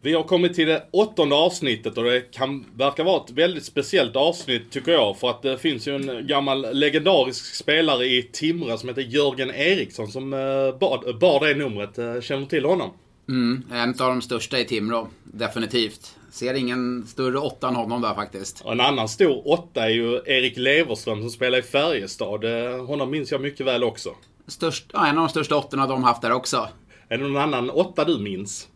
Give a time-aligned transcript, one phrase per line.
[0.00, 4.16] Vi har kommit till det åttonde avsnittet och det kan verka vara ett väldigt speciellt
[4.16, 5.18] avsnitt tycker jag.
[5.18, 10.08] För att det finns ju en gammal legendarisk spelare i Timrå som heter Jörgen Eriksson
[10.08, 10.38] som eh,
[10.78, 11.98] bar, bar det numret.
[11.98, 12.90] Eh, känner du till honom?
[13.28, 16.14] Mm, en av de största i Timrå, definitivt.
[16.30, 18.60] Ser ingen större åtta än honom där faktiskt.
[18.60, 22.44] Och en annan stor åtta är ju Erik Leverström som spelar i Färjestad.
[22.44, 24.10] Eh, Honom minns jag mycket väl också.
[24.46, 26.68] Störst, ja, en av de största åttorna de haft där också.
[27.08, 28.67] Är det någon annan åtta du minns?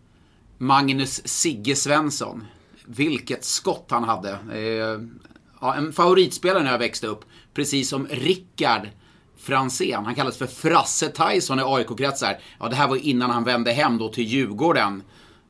[0.63, 2.47] Magnus Sigge Svensson.
[2.87, 4.31] Vilket skott han hade.
[4.31, 5.01] Eh,
[5.61, 7.25] ja, en favoritspelare när jag växte upp.
[7.55, 8.89] Precis som Rickard
[9.37, 10.05] Fransén.
[10.05, 12.39] Han kallades för Frasse Tyson i AIK-kretsar.
[12.61, 15.03] Ja, det här var innan han vände hem då till Djurgården.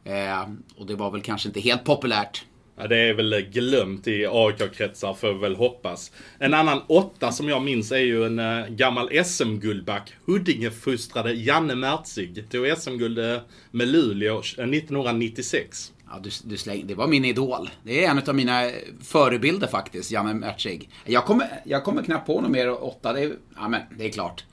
[0.05, 0.43] Eh,
[0.77, 2.45] och det var väl kanske inte helt populärt.
[2.83, 6.13] Ja, det är väl glömt i AIK-kretsar får väl hoppas.
[6.39, 10.15] En annan åtta som jag minns är ju en uh, gammal SM-guldback.
[10.27, 12.51] Huddingefostrade Janne Mertzig.
[12.51, 13.39] Tog SM-guld uh,
[13.71, 15.93] med Luleå uh, 1996.
[16.11, 17.71] Ja, du, du släng, det var min idol.
[17.85, 18.71] Det är en av mina
[19.03, 20.91] förebilder faktiskt, Janne Mertzig.
[21.05, 23.13] Jag kommer, jag kommer knappt på något mer åtta.
[23.13, 24.45] Det är, ja, men det är klart.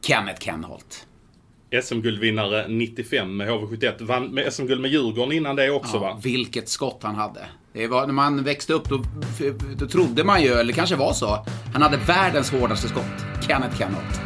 [0.00, 1.06] Kenneth Kenholt.
[1.82, 4.04] SM-guldvinnare 95 med HV71.
[4.04, 6.20] Vann med SM-guld med Djurgården innan det också Ja, va?
[6.22, 7.46] vilket skott han hade.
[7.76, 9.02] Det var, när man växte upp då,
[9.76, 13.04] då trodde man ju, eller kanske var så, han hade världens hårdaste skott.
[13.48, 14.20] Kenneth Kenholt.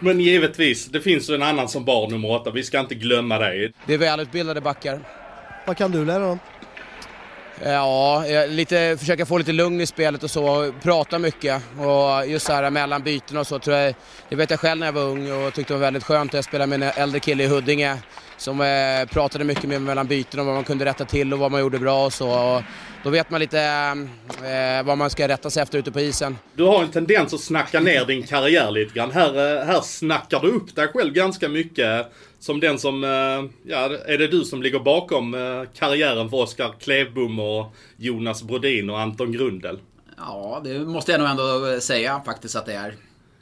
[0.00, 2.50] Men givetvis, det finns ju en annan som bar nummer åtta.
[2.50, 3.72] Vi ska inte glömma det.
[3.86, 5.00] Det är välutbildade backar.
[5.66, 6.38] Vad kan du lära dem?
[7.64, 11.62] Ja, eh, lite, försöka få lite lugn i spelet och så, prata mycket.
[11.78, 13.94] Och just så här mellan byten och så tror jag,
[14.28, 16.34] det vet jag själv när jag var ung och tyckte det var väldigt skönt.
[16.34, 17.96] Jag spelade med en äldre kille i Huddinge
[18.36, 21.38] som eh, pratade mycket med mig mellan byten om vad man kunde rätta till och
[21.38, 22.30] vad man gjorde bra och så.
[22.30, 22.62] Och
[23.02, 26.38] då vet man lite eh, vad man ska rätta sig efter ute på isen.
[26.54, 29.10] Du har en tendens att snacka ner din karriär lite grann.
[29.10, 32.12] Här, eh, här snackar du upp dig själv ganska mycket.
[32.42, 36.74] Som den som, eh, ja, är det du som ligger bakom eh, karriären för Oskar
[36.80, 37.66] Klevbom och
[37.96, 39.78] Jonas Brodin och Anton Grundel?
[40.16, 42.94] Ja, det måste jag nog ändå säga faktiskt att det är.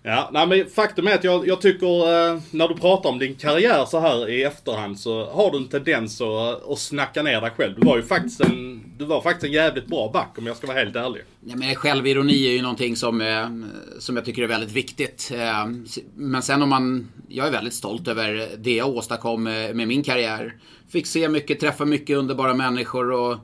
[0.03, 3.35] Ja, nej men faktum är att jag, jag tycker eh, när du pratar om din
[3.35, 7.41] karriär så här i efterhand så har du en tendens att, eh, att snacka ner
[7.41, 7.81] dig själv.
[7.81, 10.67] Du var ju faktiskt en, du var faktiskt en jävligt bra back om jag ska
[10.67, 11.23] vara helt ärlig.
[11.45, 13.49] Ja, men självironi är ju någonting som, eh,
[13.99, 15.33] som jag tycker är väldigt viktigt.
[15.35, 15.67] Eh,
[16.15, 17.09] men sen om man...
[17.29, 20.55] Jag är väldigt stolt över det jag åstadkom med, med min karriär.
[20.93, 23.37] Fick se mycket, träffa mycket underbara människor och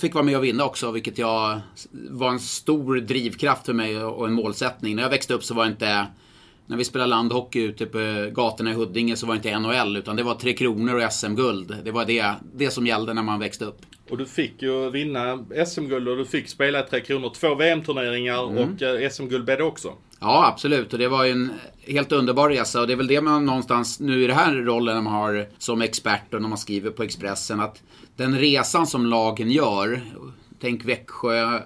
[0.00, 1.60] fick vara med och vinna också, vilket jag
[1.92, 4.96] var en stor drivkraft för mig och en målsättning.
[4.96, 6.06] När jag växte upp så var det inte...
[6.68, 10.16] När vi spelade landhockey ute på gatorna i Huddinge så var det inte NHL, utan
[10.16, 11.76] det var Tre Kronor och SM-guld.
[11.84, 13.80] Det var det, det som gällde när man växte upp.
[14.10, 17.32] Och du fick ju vinna SM-guld och du fick spela Tre Kronor.
[17.34, 19.92] Två VM-turneringar och eh, SM-guld blev det också.
[20.20, 20.92] Ja, absolut.
[20.92, 21.52] Och det var ju en
[21.86, 22.80] helt underbar resa.
[22.80, 25.82] Och det är väl det man någonstans, nu i den här rollen man har som
[25.82, 27.82] expert och när man skriver på Expressen, att
[28.16, 30.00] den resan som lagen gör,
[30.60, 31.60] tänk Växjö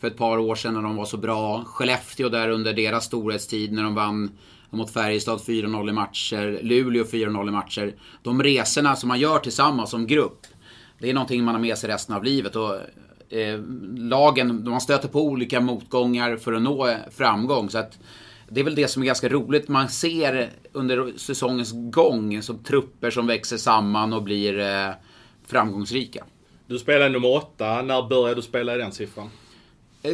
[0.00, 3.72] för ett par år sedan när de var så bra, Skellefteå där under deras storhetstid
[3.72, 4.30] när de vann
[4.70, 7.94] mot Färjestad 4-0 i matcher, Luleå 4-0 i matcher.
[8.22, 10.46] De resorna som man gör tillsammans som grupp,
[10.98, 12.56] det är någonting man har med sig resten av livet.
[12.56, 12.74] Och
[13.32, 13.60] eh,
[13.96, 17.70] lagen, man stöter på olika motgångar för att nå framgång.
[17.70, 17.98] Så att
[18.48, 19.68] det är väl det som är ganska roligt.
[19.68, 24.90] Man ser under säsongens gång som trupper som växer samman och blir eh,
[25.46, 26.24] framgångsrika.
[26.66, 27.82] Du spelade nummer åtta.
[27.82, 29.30] När började du spela i den siffran?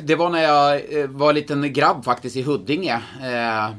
[0.02, 3.00] Det var när jag eh, var en liten grabb faktiskt i Huddinge.
[3.22, 3.74] Eh,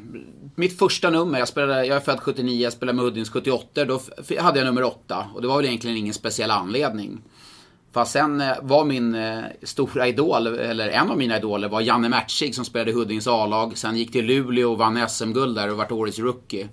[0.55, 3.85] mitt första nummer, jag, spelade, jag är född 79, jag spelade med Huddinges 78.
[3.85, 3.99] Då
[4.39, 7.21] hade jag nummer 8 och det var väl egentligen ingen speciell anledning.
[7.91, 12.09] Fast sen eh, var min eh, stora idol, eller en av mina idoler, var Janne
[12.09, 13.77] Mertzig som spelade i Huddinges A-lag.
[13.77, 16.69] Sen gick till Luleå och vann SM-guld där och vart årets rookie.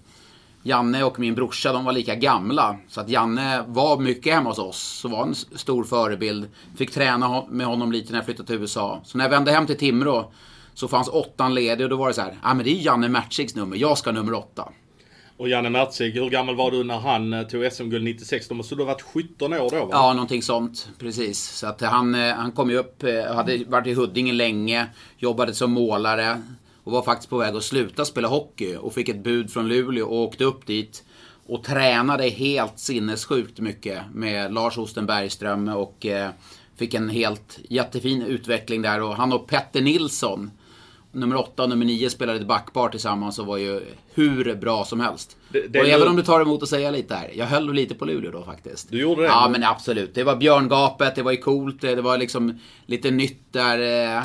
[0.66, 2.76] Janne och min brorsa, de var lika gamla.
[2.88, 4.78] Så att Janne var mycket hemma hos oss.
[4.78, 6.48] Så var en stor förebild.
[6.76, 9.00] Fick träna med honom lite när jag flyttade till USA.
[9.04, 10.32] Så när jag vände hem till Timrå
[10.74, 12.84] så fanns åttan ledig och då var det så här, ja ah, men det är
[12.86, 14.68] Janne Mertzigs nummer, jag ska nummer åtta.
[15.38, 18.48] Och Janne Mertzig, hur gammal var du när han eh, tog SM-guld 96?
[18.48, 19.88] Då måste du ha varit 17 år då va?
[19.92, 20.88] Ja, någonting sånt.
[20.98, 21.42] Precis.
[21.42, 24.86] Så att han, eh, han kom ju upp, eh, hade varit i Huddinge länge,
[25.18, 26.42] jobbade som målare.
[26.86, 30.06] Och var faktiskt på väg att sluta spela hockey och fick ett bud från Luleå
[30.06, 31.04] och åkte upp dit
[31.46, 36.30] och tränade helt sinnessjukt mycket med Lars Osten Bergström och eh,
[36.76, 40.50] fick en helt jättefin utveckling där och han och Petter Nilsson
[41.12, 43.80] nummer 8 och nummer 9 spelade backpar tillsammans och var ju
[44.14, 45.36] hur bra som helst.
[45.48, 47.30] Det- det och även om du tar emot att säga lite här.
[47.34, 48.90] Jag höll lite på Luleå då faktiskt.
[48.90, 49.28] Du gjorde det?
[49.28, 50.14] Ja men absolut.
[50.14, 53.78] Det var björngapet, det var ju coolt, det var liksom lite nytt där.
[54.18, 54.22] eh,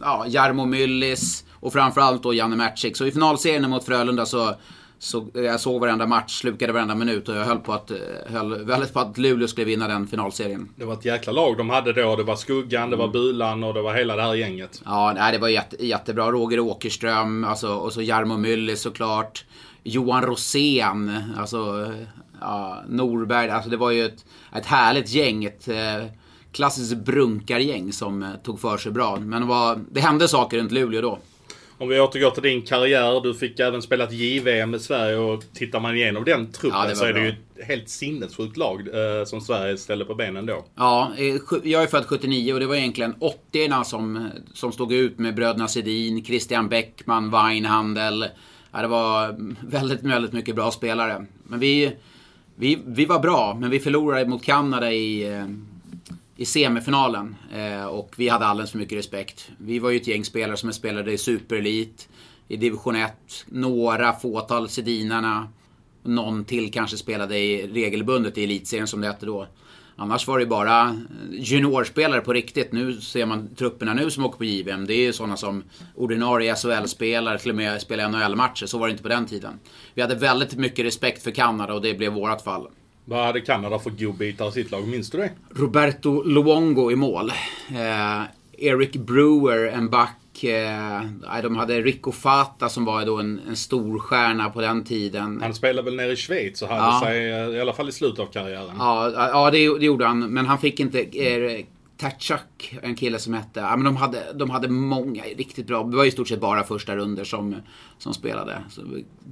[0.00, 2.96] Ja, Jarmo Myllys och framförallt då Janne Matchik.
[2.96, 4.54] Så i finalserien mot Frölunda så
[5.00, 7.96] så jag såg varenda match, slukade varenda minut och jag höll på att, eh,
[8.26, 10.68] höll väldigt på att Luleå skulle vinna den finalserien.
[10.76, 12.16] Det var ett jäkla lag de hade då.
[12.16, 12.98] Det var Skuggan, det Mm.
[12.98, 14.82] var Bulan och det var hela det här gänget.
[14.84, 16.30] Ja, nej, det var jätte, jättebra.
[16.32, 19.44] Roger Åkerström, alltså, och så Jarmo Myller såklart.
[19.82, 21.92] Johan Rosén, alltså
[22.40, 23.50] ja, Norberg.
[23.50, 24.24] Alltså det var ju ett,
[24.56, 25.44] ett härligt gäng.
[25.44, 26.06] Ett eh,
[26.52, 29.16] klassiskt brunkargäng som eh, tog för sig bra.
[29.20, 31.18] Men det, var, det hände saker runt Luleå då.
[31.80, 33.20] Om vi återgår till din karriär.
[33.22, 36.88] Du fick även spela ett JVM med Sverige och tittar man igenom den truppen Ja,
[36.88, 37.22] det så är det bra.
[37.22, 40.64] ju ett helt sinnessjukt lag eh, som Sverige ställer på benen då.
[40.74, 45.18] Ja, eh, jag är född 79 och det var egentligen 80 som, som stod ut
[45.18, 48.26] med bröderna Sedin, Christian Bäckman, Weinhandel.
[48.72, 51.26] Ja, det var väldigt, väldigt mycket bra spelare.
[51.44, 51.92] Men vi,
[52.56, 55.44] vi, vi var bra, men vi förlorade mot Kanada i, eh,
[56.38, 57.36] i semifinalen.
[57.52, 59.50] Eh, och vi hade alldeles för mycket respekt.
[59.58, 62.08] Vi var ju ett gäng spelare som spelade i superelit,
[62.48, 63.12] i division 1,
[63.46, 65.48] några fåtal Sedinarna.
[66.02, 69.46] Någon till kanske spelade i regelbundet i elitserien som det hette då.
[69.96, 70.94] Annars var det bara eh,
[71.30, 72.72] juniorspelare på riktigt.
[72.72, 74.86] Nu ser man trupperna nu som åker på JVM.
[74.86, 75.64] Det är ju sådana som
[75.94, 78.66] ordinarie SHL-spelare, till och med spelar NHL-matcher.
[78.66, 79.60] Så var det inte på den tiden.
[79.94, 82.68] Vi hade väldigt mycket respekt för Kanada och det blev vårt fall.
[83.08, 84.88] Vad hade Kanada för godbitar i sitt lag?
[84.88, 85.30] Minns du det?
[85.54, 87.30] Roberto Luongo i mål.
[87.70, 88.22] Eh,
[88.58, 90.44] Eric Brewer, en back.
[90.44, 91.02] Eh,
[91.42, 95.40] de hade Rico Fata som var då en, en stor stjärna på den tiden.
[95.42, 97.00] Han spelade väl nere i Schweiz och hade Ja.
[97.04, 98.76] sig, eh, i alla fall i slutet av karriären.
[98.78, 100.18] Ja, ja det, det gjorde han.
[100.20, 101.00] Men han fick inte...
[101.00, 101.64] Eh,
[102.00, 103.60] Tatchak, en kille som hette...
[103.60, 105.82] Ja, men de, hade, de hade många riktigt bra.
[105.82, 107.54] Det var i stort sett bara första runder som,
[107.98, 108.58] som spelade.
[108.70, 108.82] Så,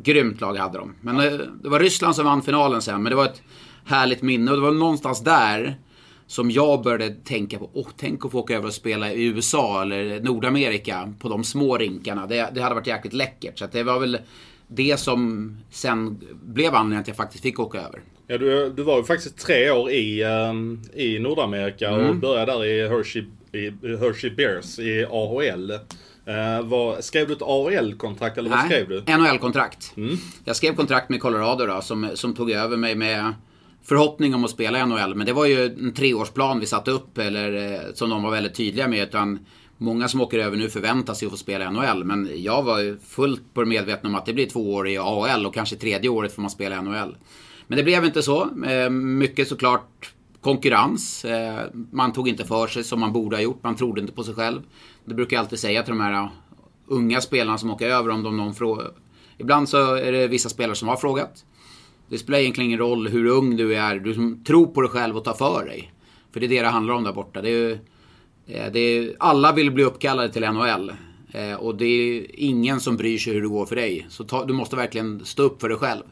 [0.02, 0.94] grymt lag hade de.
[1.00, 1.32] Men eh,
[1.62, 3.02] det var Ryssland som vann finalen sen.
[3.02, 3.42] Men det var ett
[3.86, 4.50] härligt minne.
[4.50, 5.76] Och det var någonstans där
[6.26, 7.70] som jag började tänka på.
[7.72, 11.76] Åh, tänk att få åka över och spela i USA eller Nordamerika på de små
[11.78, 12.26] rinkarna.
[12.26, 13.58] Det, det hade varit jäkligt läckert.
[13.58, 14.18] Så det var väl
[14.68, 18.00] det som sen blev anledningen att jag faktiskt fick åka över.
[18.26, 22.06] Ja, du, du var ju faktiskt tre år i, ehm, i Nordamerika Mm.
[22.10, 25.70] och började där i Hershey, i Hershey Bears i AHL.
[25.70, 29.00] Eh, vad, skrev du ett AHL-kontrakt eller vad skrev du?
[29.16, 29.94] NHL-kontrakt.
[30.44, 33.32] Jag skrev kontrakt med Colorado då, som, som tog över mig med
[33.88, 35.14] förhoppning om att spela i NHL.
[35.14, 38.54] Men det var ju en treårsplan vi satte upp, eller eh, som de var väldigt
[38.54, 39.08] tydliga med.
[39.08, 39.38] Utan
[39.78, 42.04] många som åker över nu förväntar sig att få spela i NHL.
[42.04, 44.98] Men jag var ju fullt på det medveten om att det blir två år i
[44.98, 47.16] AHL och kanske tredje året får man spela i NHL.
[47.66, 48.64] Men det blev inte så.
[48.66, 51.24] Eh, mycket såklart konkurrens.
[51.24, 51.60] Eh,
[51.90, 53.62] man tog inte för sig som man borde ha gjort.
[53.62, 54.60] Man trodde inte på sig själv.
[55.04, 56.28] Det brukar jag alltid säga till de här
[56.86, 58.90] unga spelarna som åker över om de någon frågar.
[59.38, 61.44] Ibland så är det vissa spelare som har frågat.
[62.08, 63.98] Det spelar egentligen ingen roll hur ung du är.
[63.98, 65.92] Du som tror på dig själv och tar för dig.
[66.32, 67.42] För det är det det handlar om där borta.
[67.42, 67.70] Det är,
[68.46, 70.92] eh, det är, alla vill bli uppkallade till NHL.
[71.32, 74.06] Eh, och det är ingen som bryr sig hur det går för dig.
[74.08, 76.02] Så ta, du måste verkligen stå upp för dig själv.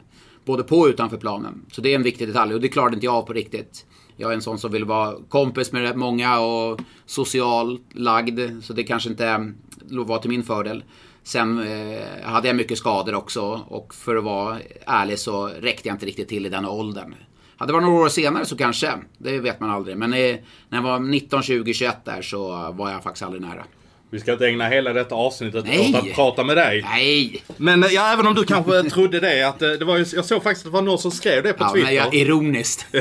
[0.45, 1.65] Både på och utanför planen.
[1.71, 3.85] Så det är en viktig detalj och det klarade inte jag av på riktigt.
[4.17, 8.39] Jag är en sån som vill vara kompis med rätt många och socialt lagd.
[8.61, 9.53] Så det kanske inte
[9.89, 10.83] var till min fördel.
[11.25, 15.95] Sen eh, hade jag mycket skador också och för att vara ärlig så räckte jag
[15.95, 17.15] inte riktigt till i den åldern.
[17.57, 19.97] Hade det varit några år senare så kanske, det vet man aldrig.
[19.97, 20.35] Men eh,
[20.69, 23.63] när jag var 19, 20, 21 där så var jag faktiskt aldrig nära.
[24.11, 25.89] Vi ska inte ägna hela detta avsnittet Nej.
[25.89, 26.81] åt att prata med dig.
[26.81, 27.43] Nej!
[27.57, 29.47] Men eh, ja, även om du kanske trodde det.
[29.47, 31.63] Att, eh, det var jag såg faktiskt att det var någon som skrev det på
[31.63, 31.91] Ja, Twitter.
[31.91, 32.85] jag, ironiskt.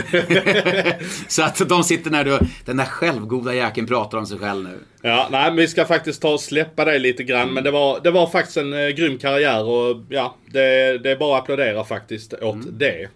[1.28, 4.78] så att de sitter när du, den där självgoda jäkeln pratar om sig själv nu.
[5.02, 7.54] Ja, nej, men vi ska faktiskt ta och släppa det lite grann.
[7.54, 11.16] Men det var, det var faktiskt en eh, grym karriär och ja, det, det är
[11.16, 13.08] bara att applådera faktiskt åt det.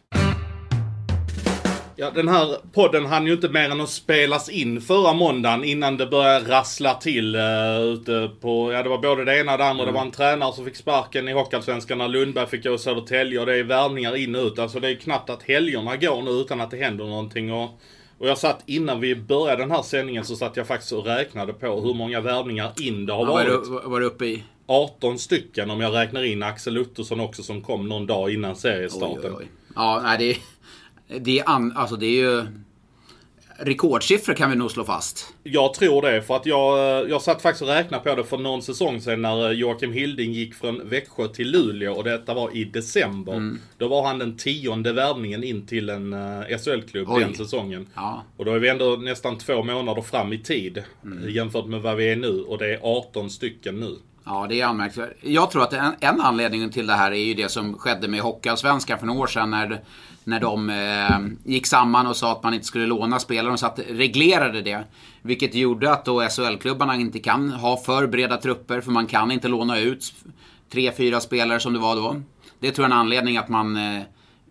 [2.01, 5.97] Ja, den här podden hann ju inte mer än att spelas in förra måndagen innan
[5.97, 9.65] det började rassla till uh, ute på, ja det var både det ena och det
[9.65, 9.85] andra.
[9.85, 13.41] Det var en tränare som fick sparken i Hockeyallsvenskan när Lundberg fick gå i Södertälje
[13.41, 14.59] och det är värvningar in och ut.
[14.59, 17.53] Alltså det är knappt att helgerna går nu utan att det händer någonting.
[17.53, 17.81] Och,
[18.19, 21.53] och jag satt innan vi började den här sändningen så satt jag faktiskt och räknade
[21.53, 23.85] på hur många värvningar in det har Ja, är varit.
[23.85, 24.45] vad är du uppe i?
[24.67, 29.19] 18 stycken om jag räknar in Axel Ottosson också som kom någon dag innan seriestarten.
[29.25, 29.49] Oj, oj, oj.
[29.75, 30.37] Ja, nej det,
[31.09, 32.47] det, är an, alltså det är ju...
[33.59, 35.35] rekordsiffror kan vi nog slå fast.
[35.43, 38.63] Jag tror det, för att jag, jag satt faktiskt och räknade på det för någon
[38.63, 43.33] säsong sedan när Joakim Hilding gick från Växjö till Luleå och detta var i december.
[43.33, 43.59] Mm.
[43.79, 47.87] Då var han den tionde värvningen in till en uh, SHL-klubb den säsongen.
[47.95, 48.25] Ja.
[48.37, 51.31] Och då är vi ändå nästan två månader fram i tid Mm.
[51.31, 53.97] jämfört med vad vi är nu och det är 18 stycken nu.
[54.31, 55.17] Ja, det är anmärkningsvärt.
[55.21, 58.21] Jag tror att en, en anledning till det här är ju det som skedde med
[58.21, 59.81] Hockeyallsvenskan för några år sedan när,
[60.25, 63.51] när de eh, gick samman och sa att man inte skulle låna spelare.
[63.51, 64.85] De satt, reglerade det.
[65.23, 69.49] Vilket gjorde att då SHL-klubbarna inte kan ha för breda trupper för man kan inte
[69.49, 70.13] låna ut
[70.73, 72.23] tre, fyra spelare som det var då.
[72.61, 74.03] Det tror jag är en anledning att man eh,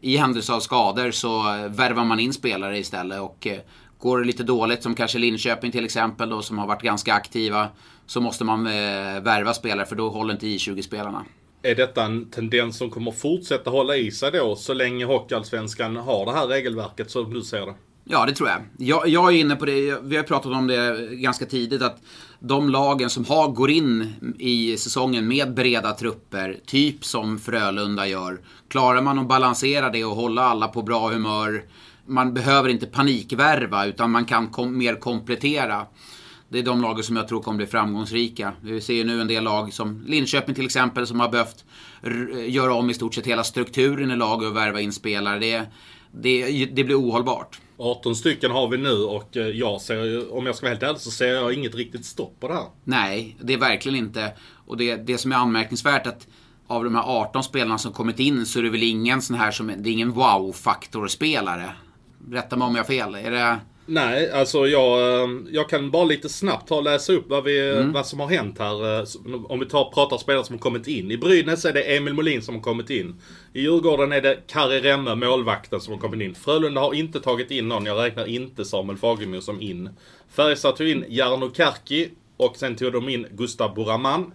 [0.02, 3.22] i händelse av skador så eh, värvar man in spelare istället.
[3.22, 3.60] Och eh,
[4.00, 7.68] går det lite dåligt, som kanske Linköping till exempel då, som har varit ganska aktiva,
[8.08, 11.26] så måste man eh, värva spelare för då håller inte I20-spelarna.
[11.62, 16.26] Är detta en tendens som kommer fortsätta hålla i sig då så länge Hockeyallsvenskan har
[16.26, 17.74] det här regelverket som du ser det?
[18.10, 18.62] Ja, det tror jag.
[18.78, 19.08] jag.
[19.08, 22.02] Jag är inne på det, vi har pratat om det ganska tidigt, att
[22.40, 28.40] de lagen som har, går in i säsongen med breda trupper, typ som Frölunda gör,
[28.68, 31.64] klarar man att balansera det och hålla alla på bra humör,
[32.06, 35.86] man behöver inte panikvärva utan man kan kom, mer komplettera.
[36.50, 38.54] Det är de lagen som jag tror kommer bli framgångsrika.
[38.62, 41.66] Vi ser ju nu en del lag som Linköping till exempel som har behövt
[42.48, 45.40] göra om i stort sett hela strukturen i laget och värva in spelare.
[45.40, 45.68] Det,
[46.12, 47.60] det, det blir ohållbart.
[47.78, 51.02] 18 stycken har vi nu och eh, jag ser om jag ska vara helt ärlig
[51.02, 52.66] så ser jag inget riktigt stopp på det här.
[52.84, 54.34] Nej, det är verkligen inte.
[54.68, 56.28] Och det, det som är anmärkningsvärt att
[56.68, 59.52] av de här 18 spelarna som kommit in så är det väl ingen sån här
[59.52, 61.72] som, det är ingen wow-faktor-spelare.
[62.32, 63.16] Rätta mig om jag har fel.
[63.16, 63.60] Är det...
[63.90, 67.70] Nej, alltså jag, eh, jag kan bara lite snabbt ta och läsa upp vad, vi,
[67.70, 67.92] Mm.
[67.92, 69.00] vad som har hänt här.
[69.00, 69.06] eh,
[69.50, 71.12] Om vi tar, pratar spelare som har kommit in.
[71.12, 73.16] I Brynäs är det Emil Molin som har kommit in.
[73.54, 76.36] I Djurgården är det Kari Remme, målvakten, som har kommit in.
[76.36, 77.86] Frölunda har inte tagit in någon.
[77.86, 79.90] Jag räknar inte Samuel Fagemo som in.
[80.30, 84.32] Färjestad tog in Jarno Karki och sen tog de in Gustav Buraman.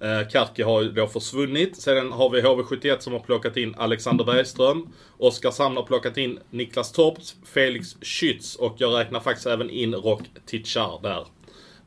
[0.00, 1.76] Eh, Karki har ju då försvunnit.
[1.76, 4.88] Sedan har vi HV71 som har plockat in Alexander Bergström.
[5.18, 10.22] Oskarshamn har plockat in Niklas Torp, Felix Schütz och jag räknar faktiskt även in Rock
[10.46, 11.26] Tichar där.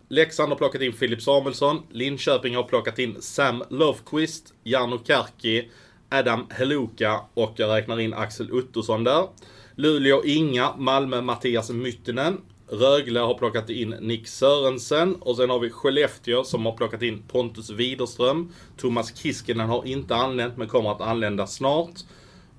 [0.08, 1.84] Leksand har plockat in Filip Samuelsson.
[1.92, 5.72] Linköping har plockat in Sam Löfqvist, Jarno Karki,
[6.10, 9.28] Adam Heluka och jag räknar in Axel Ottosson där.
[9.76, 12.38] Luleå inga, Malmö Mattias Myttinen.
[12.74, 17.24] Rögle har plockat in Nick Sörensen och sen har vi Skellefteå som har plockat in
[17.28, 18.52] Pontus Widerström.
[18.78, 22.00] Thomas Kiskinen har inte anlänt men kommer att anlända snart.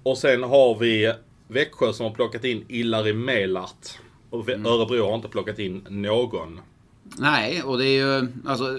[0.02, 1.12] Och sen har vi
[1.48, 3.88] Växjö som har plockat in Ilari Melart.
[4.30, 6.60] Och Örebro har inte plockat in någon.
[7.18, 8.78] Nej, och det är ju, alltså,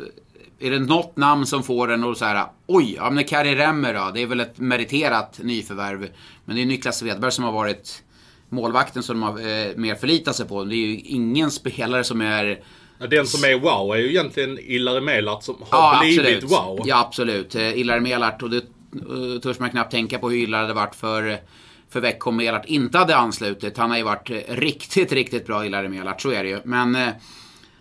[0.60, 4.12] är det något namn som får en att säga oj, ja men Kari Remmer då,
[4.14, 6.10] det är väl ett meriterat nyförvärv.
[6.46, 8.04] Men det är Niklas Svedberg som har varit
[8.56, 10.64] målvakten som de har eh, mer förlitat sig på.
[10.64, 12.60] Det är ju ingen spelare som är
[13.10, 16.52] Den som är wow är ju egentligen Ilari Melart som har Ja, blivit absolut.
[16.52, 16.82] wow.
[16.86, 17.56] Ja, absolut.
[17.56, 18.62] Eh, Illar Melart och det
[19.10, 21.38] uh, törs man knappt tänka på hur illa det hade varit för,
[21.90, 23.78] för Växjö om Melart inte hade anslutit.
[23.78, 26.60] Han har ju varit eh, riktigt, riktigt bra Illar Melart, så är det ju.
[26.64, 27.10] Men eh,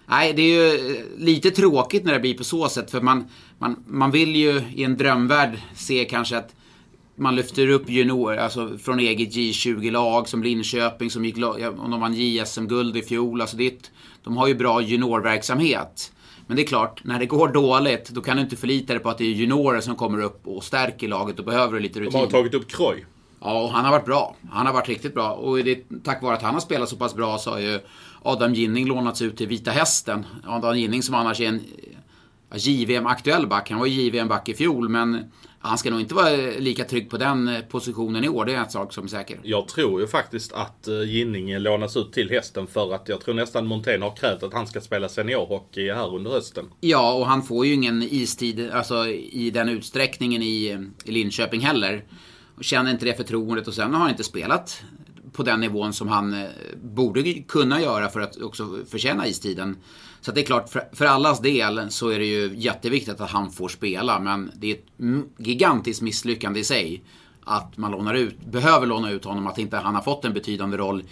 [0.07, 2.91] nej, det är ju eh, lite tråkigt när det blir på så sätt.
[2.91, 3.29] För man,
[3.59, 6.55] man, man vill ju i en drömvärld se kanske att
[7.17, 11.37] man lyfter upp junior, alltså från eget J20-lag som Linköping som gick,
[11.79, 13.41] om de vann JSM-guld i fjol.
[13.41, 13.91] Alltså det ett,
[14.25, 16.13] de har ju bra juniorverksamhet.
[16.47, 19.11] Men det är klart, när det går dåligt, då kan du inte förlita dig på
[19.11, 21.37] att det är juniorer som kommer upp och stärker laget.
[21.37, 22.21] Då behöver du lite De rutin.
[22.21, 23.05] har tagit upp Kroy.
[23.41, 24.37] Ja, och han har varit bra.
[24.51, 25.33] Han har varit riktigt bra.
[25.33, 27.81] Och det, tack vare att han har spelat så pass bra så har ju
[28.23, 30.27] Adam Ginning lånats ut till Vita Hästen.
[30.47, 31.61] Adam Ginning som annars är en
[32.55, 33.71] JVM-aktuell back.
[33.71, 35.25] Han var JVM-back i fjol, men
[35.65, 38.45] han ska nog inte vara lika trygg på den eh, positionen i år.
[38.45, 39.41] Det är en sak som är säker.
[39.43, 43.35] Jag tror ju faktiskt att uh, Ginning lånas ut till hästen för att jag tror
[43.35, 46.65] nästan Montén har krävt att han ska spela seniorhockey här under hösten.
[46.81, 52.05] Ja, och han får ju ingen istid alltså, i den utsträckningen i, i Linköping heller.
[52.57, 54.83] Och känner inte det förtroendet och sen har han inte spelat
[55.33, 56.49] på den nivån som han eh,
[56.83, 59.77] borde kunna göra för att också förtjäna istiden.
[60.25, 63.31] Så att det är klart, för, för allas del så är det ju jätteviktigt att
[63.31, 64.21] han får spela.
[64.21, 64.87] Men det är ett
[65.39, 67.03] gigantiskt misslyckande i sig.
[67.45, 70.77] Att man lånar ut, behöver låna ut honom, att inte han har fått en betydande
[70.77, 71.05] roll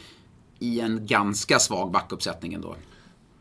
[0.59, 2.77] i en ganska svag backuppsättning ändå.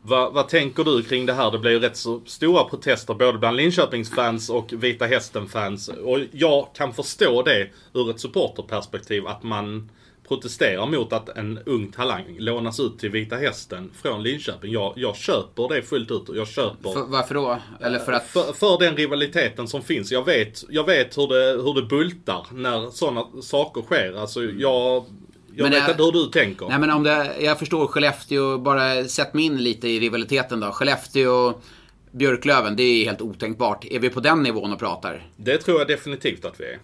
[0.02, 1.50] Vad, vad tänker du kring det här?
[1.50, 5.88] Det blir ju rätt så stora protester både bland Linköpingsfans och Vita Hästen-fans.
[5.88, 9.90] Och jag kan förstå det ur ett supporterperspektiv att man
[10.28, 14.72] protesterar mot att en ung talang lånas ut till Vita Hästen från Linköping.
[14.72, 16.92] Jag, jag köper det fullt ut och jag köper...
[16.92, 17.58] För, varför då?
[17.80, 18.26] Eller för att...
[18.26, 20.12] För, för den rivaliteten som finns.
[20.12, 24.20] Jag vet, jag vet hur, det, hur det bultar när sådana saker sker.
[24.20, 25.04] Alltså jag,
[25.54, 26.68] Jag Men vet inte hur du tänker.
[26.68, 30.66] Nej men om det, jag förstår Skellefteå, bara sätt mig in lite i rivaliteten då.
[30.66, 31.54] Skellefteå,
[32.12, 33.84] Björklöven, det är helt otänkbart.
[33.84, 35.26] Är vi på den nivån och pratar?
[35.36, 36.78] Det tror jag definitivt att vi är.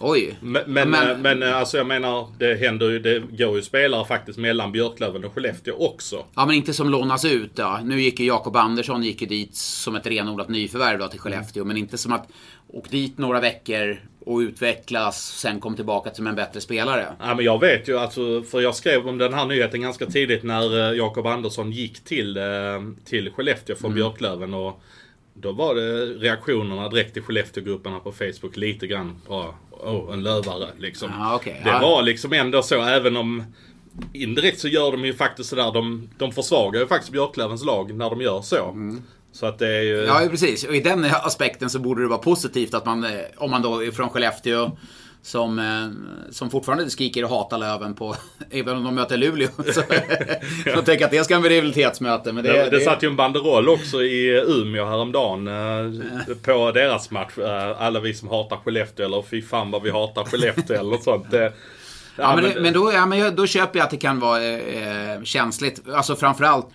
[0.00, 0.36] Oj.
[0.40, 3.62] Men, men, Men- men, men eh, alltså jag menar, det händer ju, det går ju
[3.62, 6.24] spelare faktiskt mellan Björklöven och Skellefteå också.
[6.34, 7.80] Ja men inte som lånas ut ja.
[7.84, 11.64] Nu gick ju Jakob Andersson gick ju dit som ett renodlat nyförvärv då till Skellefteå.
[11.64, 12.28] Men inte som att
[12.68, 17.06] åka dit några veckor och utvecklas, sen kom tillbaka som en bättre spelare.
[17.20, 20.42] Ja, men jag vet ju alltså, för jag skrev om den här nyheten ganska tidigt
[20.42, 22.42] när eh, Jakob Andersson gick till, eh,
[23.04, 24.54] till Skellefteå från Björklöven.
[24.54, 24.82] Och
[25.34, 30.68] då var det reaktionerna direkt i Skellefteågrupperna på Facebook lite grann bara, åh, en lövare
[30.78, 31.10] liksom.
[31.18, 31.60] Ja, okej.
[31.64, 33.44] Det var liksom ändå så, även om
[34.12, 38.10] indirekt så gör de ju faktiskt sådär, de, de försvagar ju faktiskt Björklövens lag när
[38.10, 38.76] de gör så.
[39.32, 39.96] Så att det är ju...
[39.96, 40.64] Ja, precis.
[40.64, 43.84] Och i den aspekten så borde det vara positivt att man, eh, om man då
[43.84, 44.76] är från Skellefteå,
[45.24, 48.16] som, eh, som fortfarande skriker och hatar Löven på,
[48.50, 49.48] även om de möter Luleå.
[49.72, 49.82] Så,
[50.66, 52.32] jag tänker att det ska bli rivalitetsmöte.
[52.32, 57.10] Men det, Det, det satt ju en banderoll också i Umeå häromdagen eh, på deras
[57.10, 57.38] match.
[57.38, 61.30] Eh, alla vi som hatar Skellefteå eller fy fan vad vi hatar Skellefteå eller sånt.
[61.30, 61.52] Det,
[62.16, 65.22] Ja, men, det, men, då, ja, men då köper jag att det kan vara eh,
[65.22, 65.88] känsligt.
[65.94, 66.66] Alltså framförallt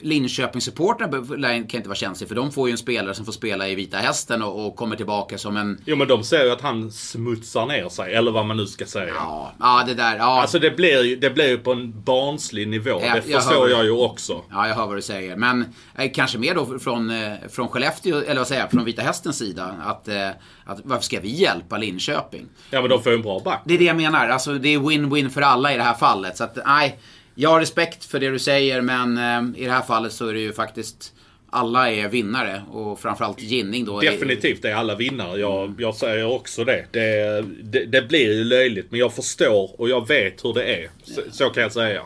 [0.00, 3.74] Linköpingssupportrarna kan inte vara känsligt för de får ju en spelare som får spela i
[3.74, 5.80] Vita Hästen och, och kommer tillbaka som en...
[5.84, 8.86] Jo men de säger ju att han smutsar ner sig, eller vad man nu ska
[8.86, 9.12] säga.
[9.14, 10.16] Ja, ja det där.
[10.16, 12.90] Ja, Alltså det blir ju det blir ju på en barnslig nivå.
[12.90, 14.42] Ja, det jag förstår jag ju också.
[14.50, 15.36] Ja, jag hör vad du säger.
[15.36, 19.02] Men eh, kanske mer då från, eh, från Skellefteå, eller vad säger jag, från Vita
[19.02, 19.74] Hästens sida.
[19.84, 20.28] Att, eh,
[20.64, 22.46] att varför ska vi hjälpa Linköping?
[22.70, 23.62] Ja men de får ju en bra back.
[23.64, 24.28] Det är det jag menar.
[24.28, 26.36] Alltså, det är win-win för alla i det här fallet.
[26.36, 26.98] Så att, nej,
[27.38, 30.34] jag har respekt för det du säger, men eh, i det här fallet så är
[30.34, 31.12] det ju faktiskt
[31.50, 34.00] alla är vinnare och framförallt Ginning då.
[34.00, 35.40] Definitivt är alla vinnare.
[35.40, 36.86] Jag, jag säger också det.
[36.92, 37.84] Det, det.
[37.84, 40.90] det blir ju löjligt men jag förstår och jag vet hur det är.
[41.04, 42.02] Så, så kan jag säga.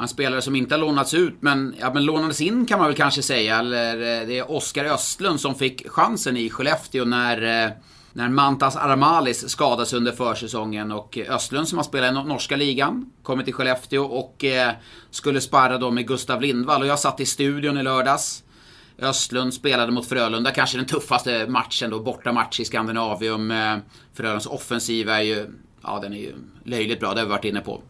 [0.00, 2.96] En spelare som inte har lånats ut, men, ja, men lånades in kan man väl
[2.96, 3.58] kanske säga.
[3.58, 7.70] Eller, eh, det är Oskar Östlund som fick chansen i Skellefteå när, eh,
[8.12, 10.92] när Mantas Armalis skadas under försäsongen.
[10.92, 14.72] Och Östlund som har spelat i norska ligan, kommer till Skellefteå och eh,
[15.10, 16.82] skulle sparra då med Gustav Lindvall.
[16.82, 18.42] Och jag satt i studion i lördags.
[18.98, 23.50] Östlund spelade mot Frölunda, kanske den tuffaste matchen då, bortamatch i Skandinavium.
[23.50, 23.76] Eh,
[24.14, 25.46] Frölundas offensiv är ju,
[25.82, 27.82] ja den är ju löjligt bra, det har vi varit inne på.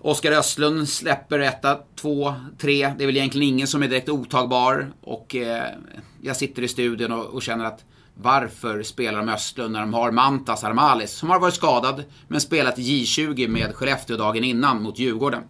[0.00, 2.94] Oskar Östlund släpper etta, två, tre.
[2.98, 4.92] Det är väl egentligen ingen som är direkt otagbar.
[5.00, 5.64] Och eh,
[6.22, 7.84] jag sitter i studion och, och känner att
[8.22, 12.78] varför spelar de Östlund när de har Mantas Armalis, som har varit skadad, men spelat
[12.78, 15.42] J20 med Skellefteå dagen innan mot Djurgården.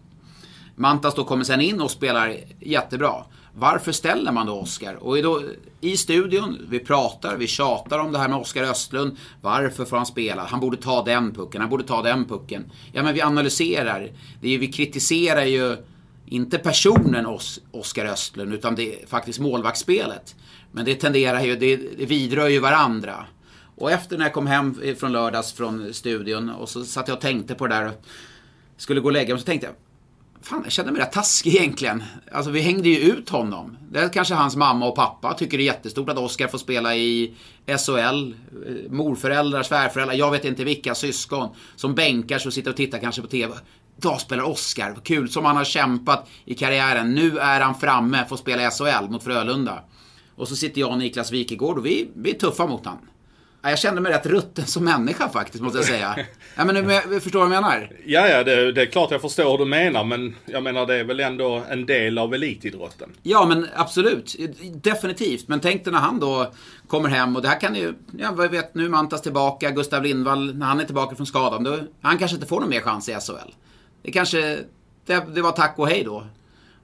[0.76, 3.24] Mantas då kommer sen in och spelar jättebra.
[3.54, 4.94] Varför ställer man då Oskar?
[4.94, 5.42] Och då,
[5.81, 9.16] i studion, vi pratar, vi tjatar om det här med Oskar Östlund.
[9.40, 10.44] Varför får han spela?
[10.44, 12.72] Han borde ta den pucken, han borde ta den pucken.
[12.92, 14.11] Ja, men vi analyserar.
[14.40, 15.76] Det är, vi kritiserar ju
[16.26, 20.35] inte personen Os- Oskar Östlund, utan det är faktiskt målvaktsspelet.
[20.72, 23.26] Men det tenderar ju, det, det vidrör ju varandra.
[23.76, 27.20] Och efter när jag kom hem från lördags från studion och så satt jag och
[27.20, 28.04] tänkte på det där och
[28.76, 29.74] skulle gå och lägga mig så tänkte jag
[30.42, 32.02] Fan, jag kände mig rätt taskig egentligen.
[32.33, 33.76] Alltså vi hängde ju ut honom.
[33.90, 36.96] Det är kanske hans mamma och pappa tycker det är jättestort att Oskar får spela
[36.96, 37.35] i
[37.66, 37.94] SHL.
[37.96, 41.48] Eh, morföräldrar, svärföräldrar, jag vet inte vilka syskon.
[41.76, 43.54] Som bänkar och sitter och tittar kanske på TV.
[43.98, 45.28] Idag spelar Oskar, vad kul.
[45.28, 47.14] Som han har kämpat i karriären.
[47.14, 49.83] Nu är han framme, får spela i SHL mot Frölunda.
[50.38, 53.09] Och så sitter jag och Niklas Wikegård och vi, vi är tuffa mot honom.
[53.62, 56.16] Ja, Jag kände mig rätt rutten som människa faktiskt, måste jag säga.
[56.57, 57.90] Ja, men, men, förstår vad jag menar?
[58.07, 60.94] Ja, ja det, det är klart jag förstår hur du menar men jag menar det
[60.94, 63.11] är väl ändå en del av elitidrotten.
[63.22, 64.37] Ja, men absolut.
[64.74, 65.48] Definitivt.
[65.48, 66.53] Men tänk dig när han då
[66.88, 67.94] kommer hem och det här kan ju...
[68.18, 71.64] Ja, vad vet nu Mantas tillbaka, Gustav Lindvall, när han är tillbaka från skadan.
[71.64, 73.51] Då, han kanske inte får någon mer chans i SHL.
[74.03, 74.59] Det kanske...
[75.07, 76.27] Det, det var tack och hej då.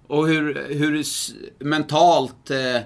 [0.06, 1.04] Och hur, hur
[1.64, 2.80] mentalt eh,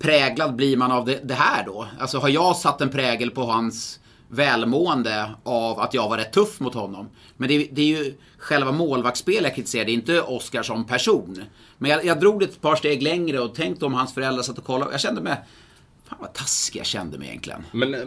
[0.00, 1.86] präglad blir man av det, det här då?
[1.98, 6.60] Alltså har jag satt en prägel på hans välmående av att jag var rätt tuff
[6.60, 7.08] mot honom?
[7.36, 10.84] Men det, är- det är ju själva målvaktsspelet jag kritiserar, det är inte Oskar som
[10.86, 11.42] person.
[11.78, 14.58] Men jag, jag drog det ett par steg längre och tänkte om hans föräldrar satt
[14.58, 14.90] och kollade.
[14.92, 15.36] Jag kände mig...
[16.10, 17.64] Fan vad taskig jag kände mig egentligen.
[17.72, 18.00] Men eh,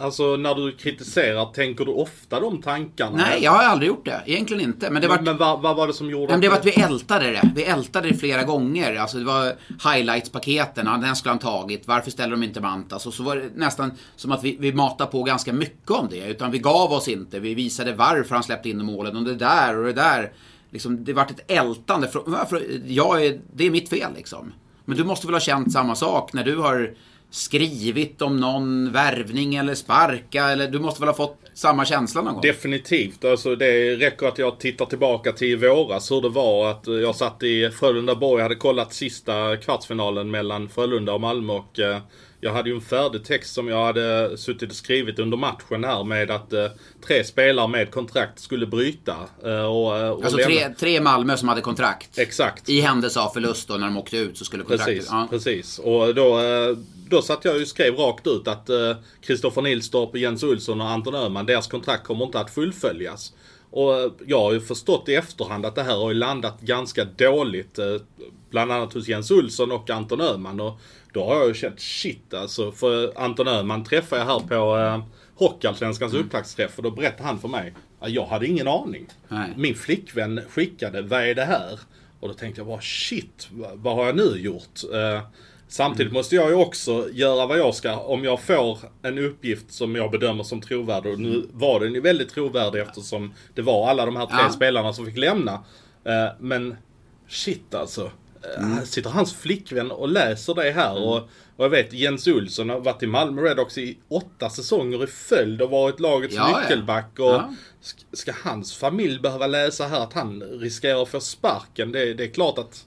[0.00, 3.16] alltså när du kritiserar, tänker du ofta de tankarna?
[3.16, 4.22] Nej, jag har aldrig gjort det.
[4.26, 4.90] Egentligen inte.
[4.90, 6.70] Men det var Men, vad, vad var det som gjorde Men det var att vi
[6.70, 7.50] ältade det.
[7.54, 8.96] Vi ältade det flera gånger.
[8.96, 9.52] Alltså det var
[9.92, 10.86] highlights-paketen.
[10.86, 11.88] Ja, den skulle han tagit.
[11.88, 13.06] Varför ställer de inte Mantas?
[13.06, 16.26] Och så var det nästan som att vi, vi matade på ganska mycket om det.
[16.26, 17.40] Utan vi gav oss inte.
[17.40, 19.16] Vi visade varför han släppte in målen.
[19.16, 20.32] Och det där och det där.
[20.70, 22.10] Liksom, det vart ett ältande.
[22.26, 24.52] Varför, jag är, det är mitt fel liksom.
[24.84, 26.94] Men du måste väl ha känt samma sak när du har
[27.36, 30.44] skrivit om någon värvning eller sparka?
[30.44, 32.42] Eller du måste väl ha fått samma känsla någon gång?
[32.42, 33.24] Definitivt.
[33.24, 37.16] Alltså det räcker att jag tittar tillbaka till i våras hur det var att jag
[37.16, 38.42] satt i Frölunda-Borg.
[38.42, 41.98] hade kollat sista kvartsfinalen mellan Frölunda och Malmö och eh,
[42.46, 46.04] jag hade ju en färdig text som jag hade suttit och skrivit under matchen här
[46.04, 46.66] med att eh,
[47.06, 49.16] tre spelare med kontrakt skulle bryta.
[49.44, 50.54] Eh, och, eh, och alltså lämna.
[50.54, 52.18] tre, tre Malmö som hade kontrakt.
[52.18, 52.68] Exakt.
[52.68, 54.94] I händelse av förlust då när de åkte ut så skulle kontraktet...
[54.96, 55.26] Precis, Ja.
[55.30, 55.78] precis.
[55.78, 56.76] Och då, eh,
[57.08, 58.70] då satt jag ju och skrev rakt ut att
[59.20, 63.32] Kristoffer Nilstorp, Jens Olsson och Anton Öhman, deras kontrakt kommer inte att fullföljas.
[63.70, 63.92] Och
[64.26, 67.78] jag har ju förstått i efterhand att det här har ju landat ganska dåligt.
[68.50, 70.60] Bland annat hos Jens Olsson och Anton Öhman.
[70.60, 70.80] Och
[71.16, 72.72] då har jag ju känt shit alltså.
[72.72, 75.02] För Anton Öhman träffade jag här på eh,
[75.34, 76.24] Hockeyallsvenskans Mm.
[76.26, 79.06] upptaktsträff och då berättade han för mig att jag hade ingen aning.
[79.28, 79.50] Nej.
[79.56, 81.80] Min flickvän skickade, vad är det här?
[82.20, 84.80] Och då tänkte jag bara shit, vad, vad har jag nu gjort?
[84.94, 85.20] Eh,
[85.68, 87.96] samtidigt måste jag ju också göra vad jag ska.
[87.96, 91.12] Om jag får en uppgift som jag bedömer som trovärdig.
[91.12, 94.50] Och nu var den ju väldigt trovärdig eftersom det var alla de här tre Ja.
[94.50, 95.52] spelarna som fick lämna.
[96.04, 96.76] Eh, men
[97.28, 98.10] shit alltså.
[98.58, 101.16] Eh, Sitter hans flickvän och läser det här och,
[101.56, 105.62] och jag vet Jens Olsson har varit i Malmö Redhawks i åtta säsonger i följd
[105.62, 106.60] och varit lagets Ja, ja.
[106.60, 107.18] nyckelback.
[107.18, 107.54] Och Ja.
[108.12, 111.92] ska, hans familj behöva läsa här att han riskerar att få sparken?
[111.92, 112.86] Det, det är klart att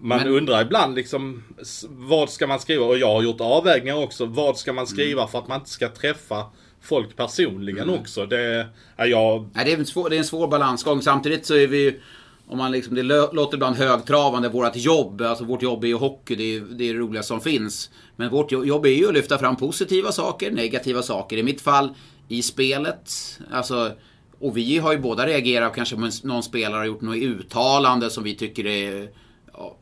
[0.00, 1.44] man Men- undrar ibland liksom
[1.88, 2.84] vad ska man skriva?
[2.84, 4.24] Och jag har gjort avvägningar också.
[4.26, 5.30] Vad ska man skriva Mm.
[5.30, 6.44] för att man inte ska träffa
[6.80, 8.26] folk personligen också?
[8.26, 11.02] Det, ja, jag, Nej, det, är en svår, det är en svår balansgång.
[11.02, 12.00] Samtidigt så är vi ju,
[12.48, 15.22] om man liksom, det låter ibland högtravande, vårt jobb.
[15.22, 17.90] Alltså vårt jobb är ju hockey, det är det, är det roligaste som finns.
[18.16, 21.36] Men vårt jobb är ju att lyfta fram positiva saker, negativa saker.
[21.36, 21.94] I mitt fall,
[22.28, 23.10] i spelet.
[23.50, 23.92] Alltså,
[24.38, 28.34] och vi har ju båda reagerat kanske någon spelare har gjort något uttalande som vi
[28.34, 29.08] tycker är...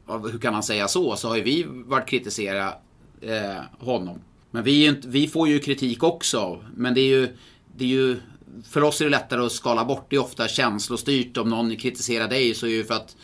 [0.07, 1.17] Ja, hur kan han säga så?
[1.17, 2.73] Så har ju vi varit kritisera
[3.21, 4.21] eh, honom.
[4.51, 6.65] Men vi, är inte, vi får ju kritik också.
[6.77, 7.29] Men det är ju,
[7.77, 8.17] det är ju...
[8.65, 10.07] För oss är det lättare att skala bort.
[10.11, 11.37] Det är ofta känslostyrt.
[11.37, 13.17] Om någon kritiserar dig så är det ju för att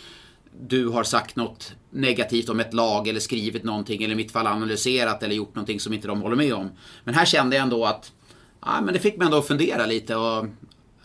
[0.61, 4.47] du har sagt något negativt om ett lag eller skrivit någonting eller i mitt fall
[4.47, 6.71] analyserat eller gjort någonting som inte de håller med om.
[7.05, 8.12] Men här kände jag ändå att
[8.61, 10.47] ja, men det fick mig ändå att fundera lite och,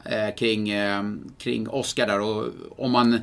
[0.04, 1.04] eh, kring, eh,
[1.38, 3.20] kring Oscar där och om man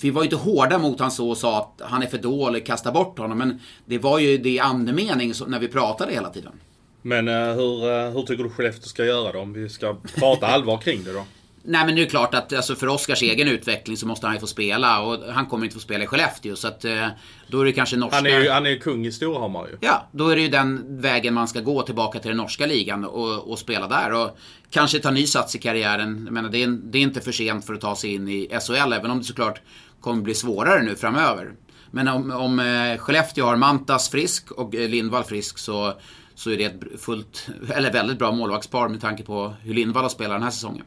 [0.00, 2.66] vi var ju inte hårda mot han så och sa att han är för dålig,
[2.66, 3.38] kasta bort honom.
[3.38, 6.52] Men det var ju det andemening när vi pratade hela tiden
[7.02, 9.38] men eh, hur, eh, hur tycker du Skellefteå ska göra då?
[9.38, 11.24] Om vi ska prata allvar kring det då?
[11.64, 14.40] Nej men det är klart att alltså, för Oscars egen utveckling så måste han ju
[14.40, 17.06] få spela och han kommer inte få spela i Skellefteå så att eh,
[17.46, 18.16] då är det kanske norska...
[18.16, 19.76] Han är ju han är ju kung i Storhammar ju.
[19.80, 23.04] Ja, då är det ju den vägen man ska gå tillbaka till den norska ligan
[23.04, 24.12] och, och spela där.
[24.12, 24.38] Och
[24.70, 26.22] kanske ta ny sats i karriären.
[26.24, 28.48] Jag menar, det, är, det är inte för sent för att ta sig in i
[28.60, 29.60] SHL, även om det såklart
[30.00, 31.52] kommer bli svårare nu framöver.
[31.90, 35.94] Men om, om eh, Skellefteå har Mantas frisk och Lindvall frisk så,
[36.34, 40.10] så är det ett fullt, eller väldigt bra målvaktspar med tanke på hur Lindvall har
[40.10, 40.84] spelat den här säsongen.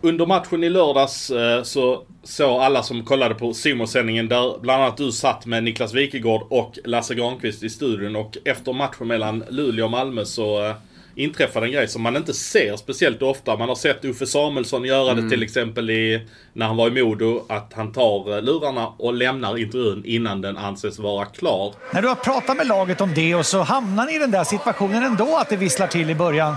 [0.00, 4.96] Under matchen i lördags eh, så såg alla som kollade på Simon-sändningen där bland annat
[4.96, 9.84] du satt med Niklas Wikegård och Lasse Granqvist i studion och efter matchen mellan Luleå
[9.84, 10.74] och Malmö så eh,
[11.16, 13.56] inträffade en grej som man inte ser speciellt ofta.
[13.56, 17.46] Man har sett Uffe Samuelsson göra det till exempel i, när han var i Modo
[17.48, 21.74] att han tar eh, lurarna och lämnar intervjun innan den anses vara klar.
[21.92, 24.44] När du har pratat med laget om det och så hamnar ni i den där
[24.44, 26.56] situationen ändå att det visslar till i början.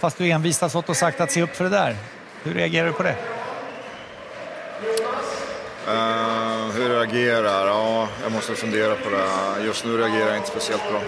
[0.00, 1.96] Fast du envist har stått och sagt att se upp för det där.
[2.42, 3.16] Hur reagerar du på det?
[5.88, 7.66] Eh, hur reagerar?
[7.66, 9.64] Ja, jag måste fundera på det.
[9.64, 11.00] Just nu reagerar jag inte speciellt bra.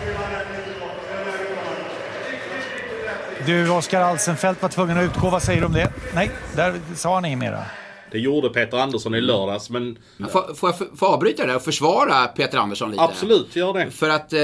[3.49, 5.31] Du, Oskar Alsenfelt var tvungen att utgå.
[5.31, 5.93] Vad säger du om det?
[6.15, 7.65] Nej, där sa han inget mera.
[8.11, 9.99] Det gjorde Peter Andersson i lördags men
[10.33, 13.03] Får, får jag får avbryta det och försvara Peter Andersson lite?
[13.03, 13.91] absolut, gör det.
[13.91, 14.41] För att eh,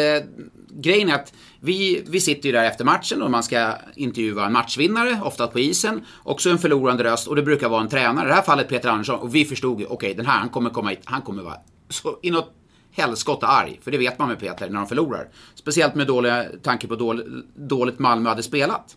[0.71, 4.53] grejen är att vi, vi sitter ju där efter matchen och man ska intervjua en
[4.53, 8.27] matchvinnare, ofta på isen, också en förlorande röst och det brukar vara en tränare.
[8.27, 10.71] I det här fallet Peter Andersson och vi förstod ju, okej den här han kommer
[10.71, 11.57] komma hit, han kommer vara
[11.89, 12.53] så inåt
[12.97, 13.81] helskotta arg.
[13.83, 15.29] För det vet man med Peter när de förlorar.
[15.55, 17.27] Speciellt med dåliga, tanke på dåligt,
[17.57, 18.97] dåligt Malmö hade spelat.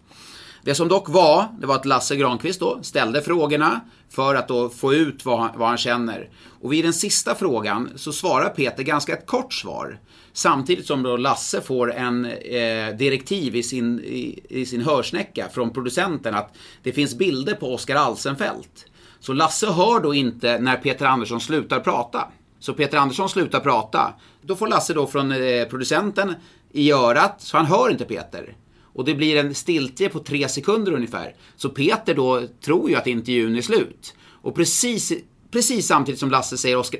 [0.63, 4.69] Det som dock var, det var att Lasse Granqvist då ställde frågorna för att då
[4.69, 6.29] få ut vad han, vad han känner.
[6.61, 9.99] Och vid den sista frågan så svarar Peter ganska ett kort svar.
[10.33, 15.73] Samtidigt som då Lasse får en eh, direktiv i sin, i, i sin hörsnäcka från
[15.73, 18.85] producenten att det finns bilder på Oskar Alsenfelt.
[19.19, 22.27] Så Lasse hör då inte när Peter Andersson slutar prata.
[22.59, 24.13] Så Peter Andersson slutar prata.
[24.41, 26.35] Då får Lasse då från eh, producenten
[26.71, 28.55] i örat, så han hör inte Peter.
[28.97, 31.35] Och det blir en stiltje på tre sekunder ungefär.
[31.55, 34.15] Så Peter då tror ju att intervjun är slut.
[34.41, 35.13] Och precis,
[35.51, 36.99] precis samtidigt som Lasse säger Oscar,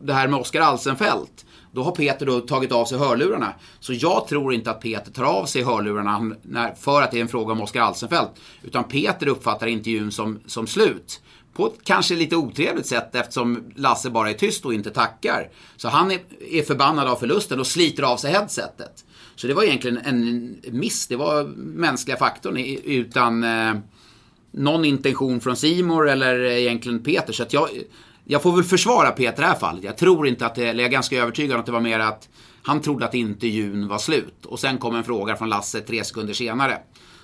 [0.00, 1.46] det här med Oskar Alsenfelt.
[1.72, 3.52] Då har Peter då tagit av sig hörlurarna.
[3.80, 6.32] Så jag tror inte att Peter tar av sig hörlurarna
[6.80, 8.30] för att det är en fråga om Oskar Alsenfelt.
[8.62, 11.20] Utan Peter uppfattar intervjun som, som slut.
[11.56, 15.50] På ett kanske lite otrevligt sätt eftersom Lasse bara är tyst och inte tackar.
[15.76, 19.04] Så han är, är förbannad av förlusten och sliter av sig headsetet.
[19.36, 21.06] Så det var egentligen en miss.
[21.06, 23.74] Det var mänskliga faktorn utan eh,
[24.50, 27.32] någon intention från Simor eller egentligen Peter.
[27.32, 27.68] Så att jag,
[28.24, 29.84] jag får väl försvara Peter i det här fallet.
[29.84, 31.98] Jag tror inte att det, eller jag är ganska övertygad om att det var mer
[31.98, 32.28] att
[32.62, 34.46] han trodde att intervjun var slut.
[34.46, 36.78] Och sen kom en fråga från Lasse tre sekunder senare.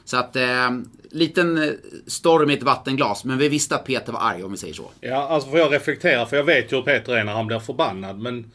[0.04, 0.70] Så att, eh,
[1.10, 1.70] liten eh,
[2.06, 3.24] storm i ett vattenglas.
[3.24, 4.90] Men vi visste att Peter var arg om vi säger så.
[5.00, 7.58] Ja, alltså får jag reflektera, för jag vet ju hur Peter är när han blir
[7.58, 8.18] förbannad.
[8.18, 8.50] Men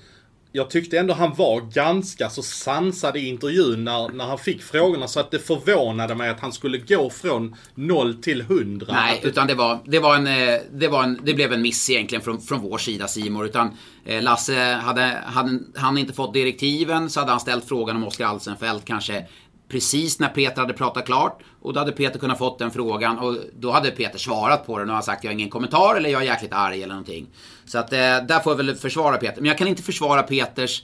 [0.51, 5.07] jag tyckte ändå han var ganska så sansad i intervjun när, när han fick frågorna.
[5.07, 8.88] Så att det förvånade mig att han skulle gå från 0 till 100.
[8.89, 11.89] Nej, utan det var, det var en, eh, det var en, det blev en miss
[11.89, 17.10] egentligen från, från vår sida Simor Utan eh, Lasse, hade, hade han inte fått direktiven
[17.10, 19.25] så hade han ställt frågan om Oskar Alsenfelt kanske
[19.69, 21.43] precis när Peter hade pratat klart.
[21.62, 24.89] Och då hade Peter kunnat fått den frågan och då hade Peter svarat på den
[24.89, 27.27] och sagt jag har ingen kommentar eller jag är jäkligt arg eller någonting.
[27.65, 29.41] Så att eh, där får jag väl försvara Peter.
[29.41, 30.84] Men jag kan inte försvara Peters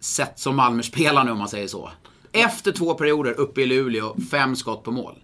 [0.00, 1.90] sätt som Malmö-spelare nu om man säger så.
[2.32, 5.14] Efter två perioder uppe i Luleå, fem skott på mål.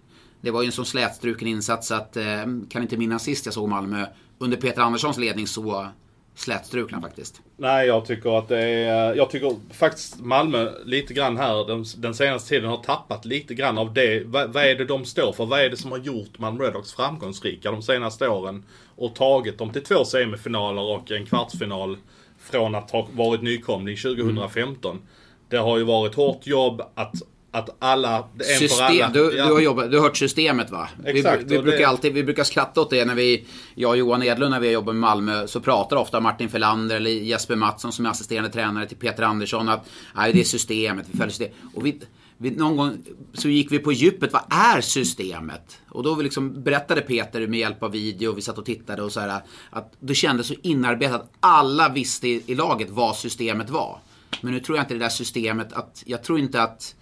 [0.41, 3.53] Det var ju en sån slätstruken insats så att, eh, kan inte minnas sist jag
[3.53, 4.05] såg Malmö
[4.37, 5.87] under Peter Anderssons ledning så
[6.35, 7.41] slätstrukna faktiskt.
[7.57, 9.15] Nej, jag tycker att det är...
[9.15, 13.77] Jag tycker faktiskt Malmö lite grann här den, den senaste tiden har tappat lite grann
[13.77, 14.23] av det.
[14.25, 15.45] Vad, vad är det de står för?
[15.45, 18.63] Vad är det som har gjort Malmö Redhawks framgångsrika de senaste åren?
[18.95, 21.97] Och tagit dem till två semifinaler och en kvartsfinal
[22.39, 24.91] från att ha varit nykomling 2015.
[24.91, 25.03] Mm.
[25.49, 27.15] Det har ju varit hårt jobb att
[27.53, 29.09] att alla, en System, för alla.
[29.09, 29.45] Du, ja.
[29.45, 30.89] du, har jobbat, du har hört systemet va?
[31.05, 31.87] Exakt, vi, vi brukar det...
[31.87, 34.93] alltid, vi brukar skratta åt det när vi, jag och Johan Edlund när vi jobbar
[34.93, 38.97] med Malmö, så pratar ofta Martin Ferlander eller Jesper Mattsson som är assisterande tränare till
[38.97, 41.53] Peter Andersson att nej, det är systemet, vi följer systemet.
[41.73, 42.01] Och vi,
[42.37, 42.97] vi, någon gång
[43.33, 45.77] så gick vi på djupet, vad är systemet?
[45.89, 49.19] Och då liksom berättade Peter med hjälp av video, vi satt och tittade och så
[49.19, 51.31] här, att det kändes så inarbetat.
[51.39, 53.99] Alla visste i, i laget vad systemet var.
[54.41, 56.95] Men nu tror jag inte det där systemet att, jag tror inte att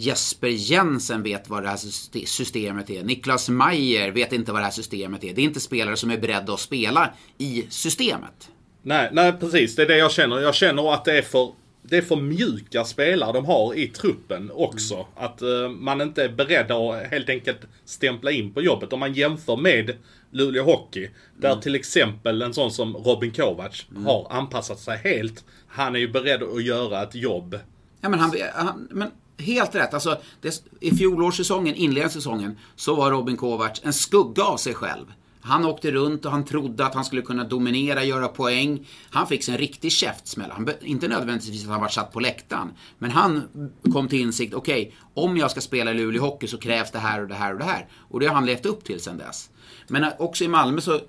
[0.00, 1.76] Jesper Jensen vet vad det här
[2.26, 3.02] systemet är.
[3.02, 5.34] Niklas Mayer vet inte vad det här systemet är.
[5.34, 8.50] Det är inte spelare som är beredda att spela i systemet.
[8.82, 9.76] Nej, nej precis.
[9.76, 10.40] Det är det jag känner.
[10.40, 14.50] Jag känner att det är för, det är för mjuka spelare de har i truppen
[14.54, 14.94] också.
[14.94, 15.06] Mm.
[15.16, 18.92] Att uh, man inte är beredd att helt enkelt stämpla in på jobbet.
[18.92, 19.96] Om man jämför med
[20.30, 21.10] Luleå Hockey.
[21.36, 21.60] Där mm.
[21.60, 24.06] till exempel en sån som Robin Kovacs mm.
[24.06, 25.44] har anpassat sig helt.
[25.68, 27.58] Han är ju beredd att göra ett jobb.
[28.00, 29.94] Ja men han, han men helt rätt.
[29.94, 35.04] Alltså, det, I fjolårssäsongen, inledande säsongen, så var Robin Kovacs en skugga av sig själv.
[35.40, 38.86] Han åkte runt och han trodde att han skulle kunna dominera, göra poäng.
[39.10, 40.50] Han fick sig en riktig käftsmäll.
[40.50, 42.72] Han, inte nödvändigtvis att han var satt på läktaren.
[42.98, 43.42] Men han
[43.92, 46.98] kom till insikt, okej, okay, om jag ska spela i Luleå Hockey så krävs det
[46.98, 47.86] här och det här och det här.
[47.92, 49.50] Och det har han levt upp till sen dess.
[49.88, 51.00] Men också i Malmö så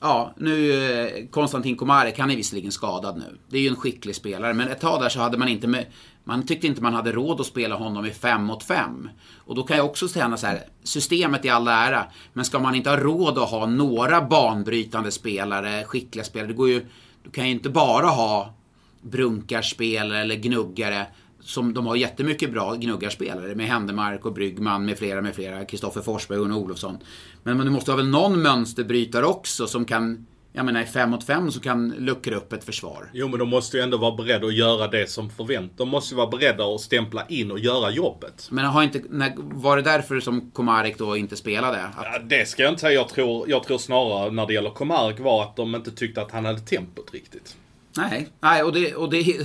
[0.00, 3.38] Ja, nu eh, Konstantin Komarek, han är visserligen skadad nu.
[3.48, 5.86] Det är ju en skicklig spelare, men ett tag där så hade man inte med,
[6.24, 9.10] man tyckte inte man hade råd att spela honom i fem mot fem.
[9.36, 12.74] Och då kan jag också säga så här, systemet i all ära, men ska man
[12.74, 16.86] inte ha råd att ha några banbrytande spelare, skickliga spelare, det går ju,
[17.24, 18.54] du kan ju inte bara ha
[19.02, 21.06] brunkarspelare eller gnuggare
[21.42, 26.00] som de har jättemycket bra gnuggarspelare med Händemark och Bryggman med flera, med flera, Kristoffer
[26.00, 26.98] Forsberg och Uno Olofsson.
[27.42, 31.24] Men, du måste ha väl någon mönsterbrytare också som kan jag menar i fem mot
[31.24, 33.10] fem så kan luckra upp ett försvar.
[33.12, 35.76] Jo men de måste ju ändå vara beredda att göra det som förväntas.
[35.76, 38.48] De måste ju vara beredda att stämpla in och göra jobbet.
[38.50, 41.82] Men har inte, när, var det därför som Komarek då inte spelade?
[41.82, 41.94] Att...
[41.96, 42.92] Ja, det ska jag inte säga.
[42.92, 46.30] Jag tror, jag tror snarare när det gäller Komarek var att de inte tyckte att
[46.30, 47.56] han hade tempot riktigt.
[47.96, 49.36] Nej, nej och det, och det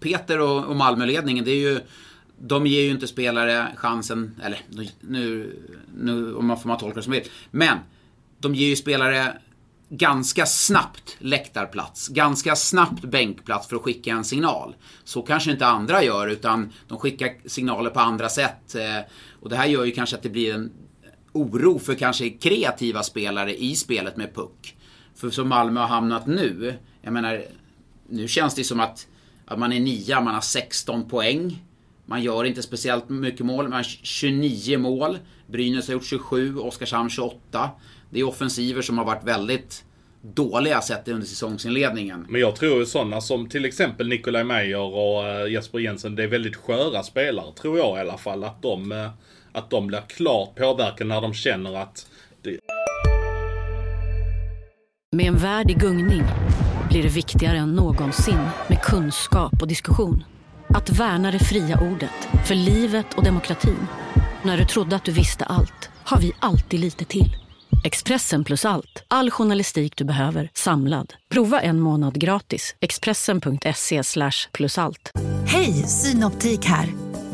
[0.00, 1.80] Peter och, och Malmöledningen, det är ju
[2.38, 4.60] de ger ju inte spelare chansen, eller
[5.00, 5.56] nu,
[5.96, 7.24] nu om man får man tolka det som vill.
[7.50, 7.78] Men
[8.38, 9.38] de ger ju spelare
[9.88, 14.74] ganska snabbt läktarplats, ganska snabbt bänkplats för att skicka en signal.
[15.04, 18.74] Så kanske inte andra gör, utan de skickar signaler på andra sätt.
[18.74, 19.00] Eh,
[19.40, 20.72] och det här gör ju kanske att det blir en
[21.32, 24.76] oro för kanske kreativa spelare i spelet med puck.
[25.14, 27.44] För som Malmö har hamnat nu, jag menar,
[28.08, 29.06] nu känns det som att,
[29.46, 31.62] att man är nia, man har 16 poäng.
[32.06, 35.18] Man gör inte speciellt mycket mål, man har 29 mål.
[35.46, 37.70] Brynäs har gjort 27, Oskarshamn 28.
[38.10, 39.84] Det är offensiver som har varit väldigt
[40.22, 42.26] dåliga sett under säsongsinledningen.
[42.28, 46.22] Men jag tror ju sådana som till exempel Nikolaj Meyer och eh, Jesper Jensen, det
[46.22, 48.44] är väldigt sköra spelare, tror jag i alla fall.
[48.44, 49.10] Att de, eh,
[49.52, 52.06] att de blir klart påverkade när de känner att
[55.12, 56.22] med en värld i gungning
[56.88, 60.24] blir det viktigare än någonsin med kunskap och diskussion.
[60.68, 63.86] Att värna det fria ordet, för livet och demokratin.
[64.42, 67.36] När du trodde att du visste allt, har vi alltid lite till.
[67.84, 69.04] Expressen plus allt.
[69.08, 71.14] All journalistik du behöver, samlad.
[71.28, 72.74] Prova en månad gratis.
[72.80, 74.02] Expressen.se
[74.52, 75.12] plus allt.
[75.46, 76.88] Hej, Synoptik här.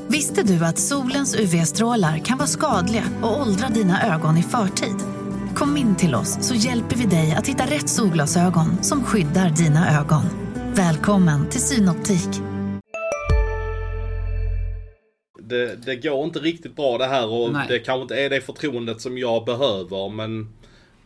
[0.09, 5.12] Visste du att solens UV-strålar kan vara skadliga och åldra dina ögon i förtid?
[5.57, 10.01] Kom in till oss så hjälper vi dig att hitta rätt solglasögon som skyddar dina
[10.01, 10.23] ögon.
[10.75, 12.29] Välkommen till Synoptik.
[15.41, 17.67] Det, det går inte riktigt bra det här och Nej.
[17.69, 20.53] det kanske inte är det förtroendet som jag behöver men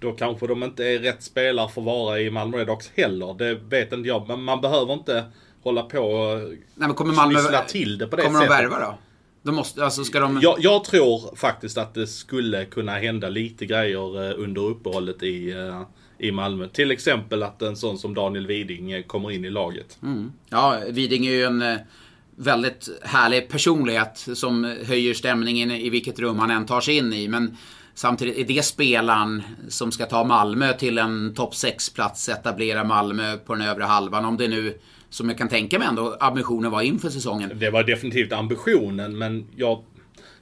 [0.01, 3.35] då kanske de inte är rätt spelare för att vara i Malmö Redhawks heller.
[3.39, 4.29] Det vet inte jag.
[4.29, 5.25] Men man behöver inte
[5.63, 7.41] hålla på och Nej, men kommer Malmö...
[7.69, 8.57] till det på det kommer sättet.
[8.59, 8.99] de värva då?
[9.47, 10.41] De måste, alltså ska de...
[10.43, 15.51] Jag, jag tror faktiskt att det skulle kunna hända lite grejer eh, under uppehållet i,
[15.51, 15.83] eh,
[16.19, 16.69] i Malmö.
[16.69, 19.99] Till exempel att en sån som Daniel Widing eh, kommer in i laget.
[20.03, 20.33] Mm.
[20.49, 21.79] Ja, Widing är ju en
[22.37, 27.29] väldigt härlig personlighet som höjer stämningen i vilket rum han än tar sig in i.
[27.29, 27.57] Men
[27.95, 33.55] samtidigt är det spelaren som ska ta Malmö till en topp 6-plats, etablera Malmö på
[33.55, 34.25] den övre halvan.
[34.25, 34.79] Om det nu,
[35.11, 37.53] som jag kan tänka mig ändå, ambitionen var inför säsongen.
[37.55, 39.83] Det var definitivt ambitionen men jag,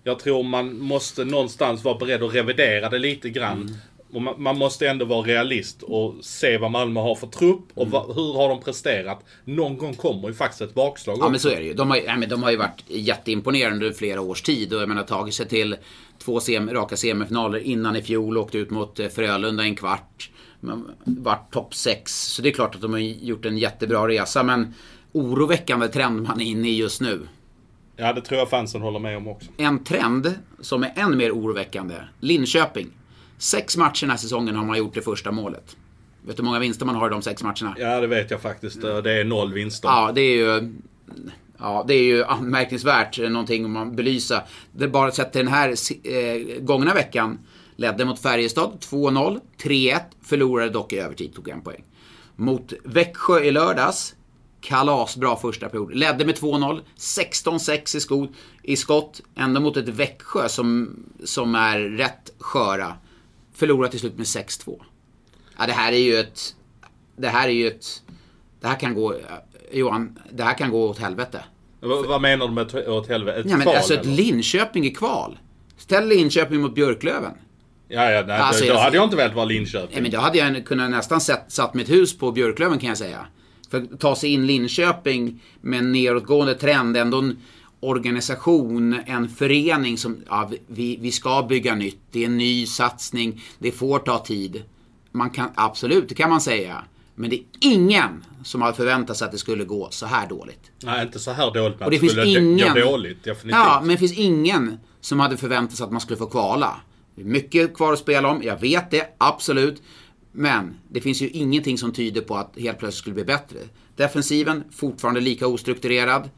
[0.03, 3.63] jag tror man måste någonstans vara beredd att revidera det lite grann.
[3.63, 4.25] Mm.
[4.25, 8.07] Man, man måste ändå vara realist och se vad Malmö har för trupp och va,
[8.15, 9.25] hur har de presterat.
[9.45, 11.75] Någon gång kommer ju faktiskt ett bakslag Ja men så är det ju.
[11.75, 14.89] De har, ja, men de har ju varit jätteimponerande under flera års tid och jag
[14.89, 15.77] menar tagit sig till
[16.19, 18.39] två sem, raka semifinaler innan i fjol.
[18.39, 20.31] Åkte ut mot eh, Frölunda i en kvart.
[21.05, 22.13] Vart topp 6.
[22.13, 24.75] Så det är klart att de har gjort en jättebra resa men
[25.13, 27.29] oroväckande trend man är inne i just nu.
[27.97, 29.51] Ja det tror jag fansen håller med om också.
[29.57, 31.95] En trend som är än mer oroväckande.
[32.21, 32.89] Linköping.
[33.39, 35.77] Sex matcher den här säsongen har man gjort det första målet.
[36.27, 37.77] Vet du hur många vinster man har i de sex matcherna?
[37.79, 38.83] Ja det vet jag faktiskt.
[38.83, 39.89] Det är noll vinster.
[39.89, 40.73] Ja, det är ju...
[41.59, 44.43] Ja, det är ju anmärkningsvärt, eh, någonting man belysa.
[44.73, 45.69] Det bara sett den här
[46.05, 47.39] eh, gångna veckan.
[47.77, 51.85] Ledde mot Färjestad 2-0, 3-1, förlorade dock i övertid, tog en poäng.
[52.37, 54.15] Mot Växjö i lördags,
[54.61, 55.95] kalasbra första period.
[55.95, 58.29] Ledde med 2-0, 16-6
[58.63, 62.95] i, i skott, ändå mot ett Växjö som, som är rätt sköra.
[63.55, 64.81] Förlorade till slut med 6-2.
[65.59, 66.55] Ja, det här är ju ett...
[67.17, 68.03] Det här är ju ett...
[68.61, 69.15] Det här kan gå...
[69.73, 71.45] Johan, det här kan gå åt helvete.
[71.81, 73.41] Vad, vad menar du med åt helvete?
[73.41, 74.15] Ett Ja, men kval alltså ett eller?
[74.15, 75.39] Linköping i kval.
[75.77, 77.33] Ställ Linköping mot Björklöven.
[77.89, 79.97] Ja, ja, nej, Alltså, då, då jag- hade jag inte velat vara Linköping.
[79.97, 82.99] Ja, men då hade jag kunnat nästan sett, satt mitt hus på Björklöven kan jag
[82.99, 83.27] säga.
[83.71, 87.37] För att ta sig in Linköping med en nedåtgående trend, ändå en
[87.81, 93.43] organisation, en förening som, ja, vi, vi ska bygga nytt, det är en ny satsning,
[93.59, 94.63] det får ta tid.
[95.13, 96.85] Man kan, absolut, det kan man säga.
[97.15, 100.71] Men det är ingen som har förväntat sig att det skulle gå så här dåligt.
[100.85, 101.79] Nej, inte så här dåligt.
[101.79, 102.75] Men Och det det finns skulle ingen...
[102.75, 103.53] gå dåligt, definitivt.
[103.65, 106.77] Ja, men det finns ingen som hade förväntat sig att man skulle få kvala.
[107.15, 109.83] Det är mycket kvar att spela om, jag vet det, absolut.
[110.33, 113.59] Men det finns ju ingenting som tyder på att helt plötsligt skulle bli bättre.
[113.97, 116.31] Defensiven, fortfarande lika ostrukturerad.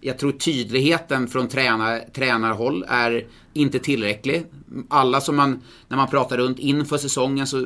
[0.00, 4.46] Jag tror tydligheten från tränar, tränarhåll är inte tillräcklig.
[4.88, 7.58] Alla som man, när man pratar runt inför säsongen så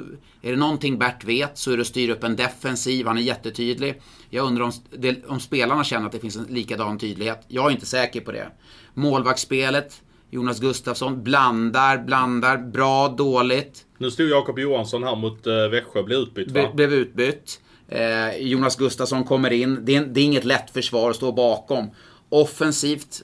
[0.42, 3.22] är det någonting Bert vet så är det att styra upp en defensiv, han är
[3.22, 4.00] jättetydlig.
[4.30, 4.72] Jag undrar om,
[5.26, 7.44] om spelarna känner att det finns en likadan tydlighet.
[7.48, 8.48] Jag är inte säker på det.
[8.94, 13.86] Målvaktsspelet, Jonas Gustafsson, blandar, blandar, bra, dåligt.
[13.98, 16.62] Nu stod Jakob Johansson här mot uh, Växjö, blev utbytt va?
[16.62, 17.60] Be, blev utbytt.
[17.88, 19.84] Eh, Jonas Gustafsson kommer in.
[19.84, 21.90] Det är, det är inget lätt försvar att stå bakom.
[22.28, 23.22] Offensivt,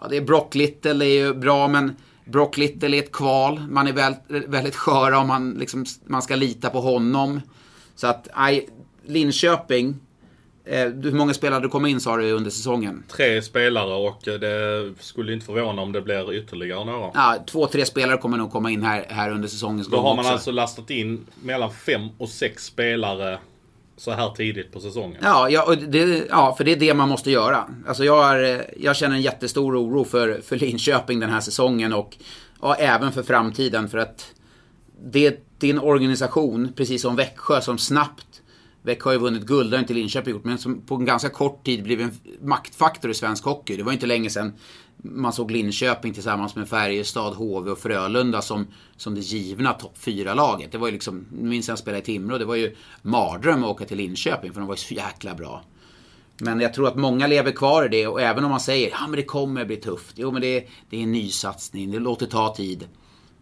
[0.00, 3.60] ja, det är Brock Little det är ju bra men Brock Little är ett kval.
[3.68, 7.40] Man är väl, väldigt skör om man, liksom, man ska lita på honom.
[7.94, 8.68] Så att, nej,
[9.06, 9.96] Linköping.
[10.66, 13.04] Eh, hur många spelare du kommer in sa du under säsongen?
[13.08, 17.10] Tre spelare och eh, det skulle inte förvåna om det blir ytterligare några.
[17.14, 20.14] Ja, två, tre spelare kommer nog komma in här, här under säsongens Då gång har
[20.16, 20.32] man också.
[20.32, 23.38] alltså lastat in mellan fem och sex spelare
[23.96, 25.18] så här tidigt på säsongen.
[25.22, 27.64] Ja, ja, det, ja, för det är det man måste göra.
[27.86, 32.16] Alltså jag, är, jag känner en jättestor oro för, för Linköping den här säsongen och
[32.62, 33.88] ja, även för framtiden.
[33.88, 34.26] För att
[35.04, 38.26] det, det är en organisation, precis som Växjö, som snabbt
[38.84, 41.28] Växjö har ju vunnit guld, det har inte Linköping gjort, men som på en ganska
[41.28, 43.76] kort tid blivit en maktfaktor i svensk hockey.
[43.76, 44.52] Det var inte länge sedan
[44.96, 48.66] man såg Linköping tillsammans med Färjestad, HV och Frölunda som,
[48.96, 50.72] som det givna topp 4-laget.
[50.72, 53.84] Det var ju liksom, minns jag spelade i Timrå, det var ju mardröm att åka
[53.84, 55.62] till Linköping för de var ju så jäkla bra.
[56.38, 59.06] Men jag tror att många lever kvar i det och även om man säger ja
[59.06, 60.12] men det kommer bli tufft.
[60.16, 62.88] Jo men det, är- det är en ny satsning, det låter ta tid.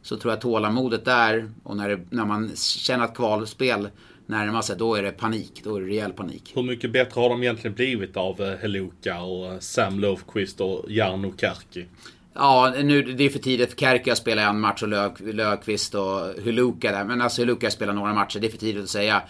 [0.02, 3.88] Så tror jag tålamodet där och när, det, när man känner att kvalspel
[4.32, 5.60] närma sig, då är det panik.
[5.64, 6.52] Då är det rejäl panik.
[6.54, 10.84] Hur mycket bättre har de egentligen blivit av eh, Heluka och eh, Sam Löfqvist och
[10.88, 11.86] Jarno Kärki?
[12.34, 14.88] Ja, nu, det är för tidigt för Kärki att spela en match och
[15.34, 17.04] Löfqvist och Huluka där.
[17.04, 19.22] Men alltså Huluka spelar några matcher, det är för tidigt att säga.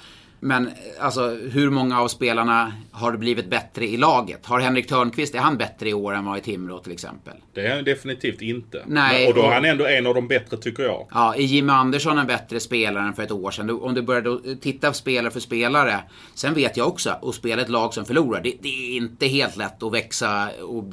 [0.45, 4.47] Men alltså hur många av spelarna har blivit bättre i laget?
[4.47, 7.35] Har Henrik Törnqvist, är han bättre i år än vad i Timrå till exempel?
[7.55, 8.83] Det är han definitivt inte.
[8.87, 11.09] Nej, och då är han ändå en av de bättre tycker jag.
[11.11, 13.71] Ja, är Jimmy Andersson en bättre spelare än för ett år sedan?
[13.71, 16.01] Om du börjar titta spelare för spelare.
[16.35, 19.57] Sen vet jag också, att spela ett lag som förlorar, det, det är inte helt
[19.57, 20.85] lätt att växa och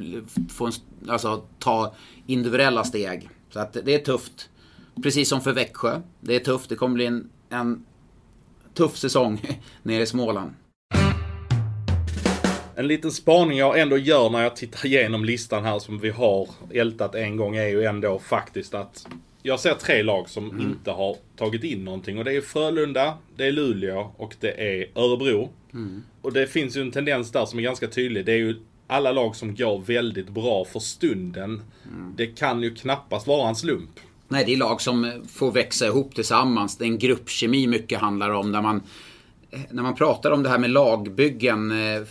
[0.48, 0.72] få en,
[1.08, 1.94] alltså, ta
[2.26, 3.28] individuella steg.
[3.52, 4.48] Så att det är tufft.
[5.02, 6.00] Precis som för Växjö.
[6.20, 6.68] Det är tufft.
[6.68, 7.84] Det kommer bli en, en
[8.80, 9.40] tuff säsong
[9.82, 10.50] nere i Småland.
[12.74, 16.48] En liten spaning jag ändå gör när jag tittar igenom listan här som vi har
[16.74, 19.06] ältat en gång är ju ändå faktiskt att
[19.42, 23.46] jag ser tre lag som inte har tagit in någonting och det är Frölunda, det
[23.46, 25.50] är Luleå och det är Örebro.
[26.22, 28.26] Och det finns ju en tendens där som är ganska tydlig.
[28.26, 31.62] Det är ju alla lag som går väldigt bra för stunden.
[32.16, 34.00] Det kan ju knappast vara en slump.
[34.32, 36.76] Nej, det är lag som får växa ihop tillsammans.
[36.76, 38.52] Det är en gruppkemi mycket handlar om.
[38.52, 38.82] Där man,
[39.50, 41.70] eh, när man pratar om det här med lagbyggen.
[41.70, 42.02] Eh,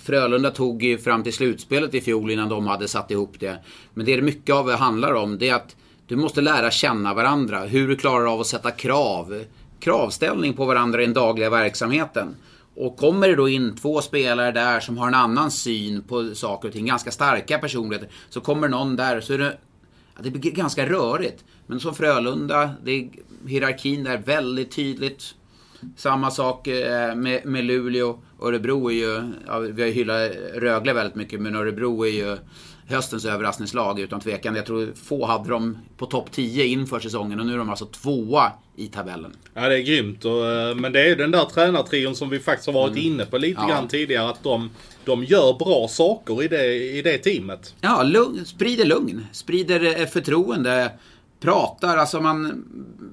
[0.00, 3.58] Frölunda tog ju fram till slutspelet i fjol innan de hade satt ihop det.
[3.94, 5.38] Men det är mycket av det handlar om.
[5.38, 5.76] Det är att
[6.06, 7.60] du måste lära känna varandra.
[7.60, 9.44] Hur du klarar av att sätta krav.
[9.80, 12.36] Kravställning på varandra i den dagliga verksamheten.
[12.76, 16.68] Och kommer det då in två spelare där som har en annan syn på saker
[16.68, 19.58] och ting, ganska starka personligheter, så kommer någon där så är det
[20.22, 21.44] det blir ganska rörigt.
[21.66, 23.10] Men som Frölunda, det är
[23.46, 25.34] hierarkin där väldigt tydligt.
[25.96, 28.18] Samma sak eh, med, med Luleå.
[28.42, 32.36] Örebro är ju, ja, vi har ju hyllat Rögle väldigt mycket, men Örebro är ju
[32.88, 34.54] höstens överraskningslag utan tvekan.
[34.54, 37.86] Jag tror få hade dem på topp 10 inför säsongen och nu är de alltså
[37.86, 39.32] tvåa i tabellen.
[39.54, 40.24] Ja, det är grymt.
[40.24, 43.24] Och, eh, men det är ju den där tränartrion som vi faktiskt har varit inne
[43.26, 43.68] på lite Ja.
[43.68, 44.28] grann tidigare.
[44.30, 44.70] Att de,
[45.04, 47.74] de gör bra saker i det, i det teamet.
[47.80, 50.92] Ja, lugn, sprider lugn, sprider eh, förtroende,
[51.40, 52.64] pratar, alltså man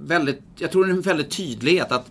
[0.02, 2.06] väldigt, jag tror det är en väldigt tydlighet att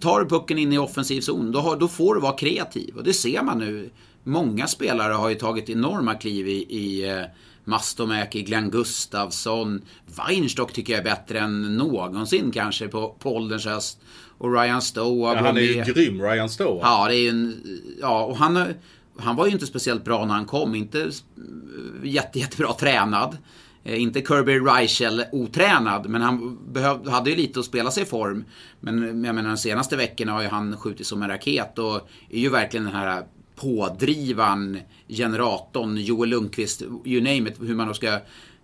[0.00, 2.96] tar du pucken in i offensiv zon, då, har, då får du vara kreativ.
[2.96, 3.90] Och det ser man nu.
[4.26, 7.22] Många spelare har ju tagit enorma kliv i, i eh,
[7.64, 9.82] Mastomäki, Glenn Gustafsson.
[10.06, 14.00] Weinstock tycker jag är bättre än någonsin kanske på, på ålderns höst.
[14.38, 15.34] Och Ryan Stowe.
[15.34, 16.80] Ja, han är ju grym, Ryan Stowe.
[16.82, 17.62] Ja, det är ju en...
[18.00, 18.64] Ja, och han,
[19.18, 20.74] han var ju inte speciellt bra när han kom.
[20.74, 21.24] Inte s-
[22.02, 23.36] jätte, jättebra tränad.
[23.84, 28.06] Eh, Inte Kirby Reichel otränad, men han behöv, hade ju lite att spela sig i
[28.06, 28.44] form.
[28.80, 32.38] Men jag menar, de senaste veckorna har ju han skjutit som en raket och är
[32.40, 33.24] ju verkligen den här
[33.56, 38.06] pådrivan, generatorn, Joel Lundqvist, you name it, hur man då ska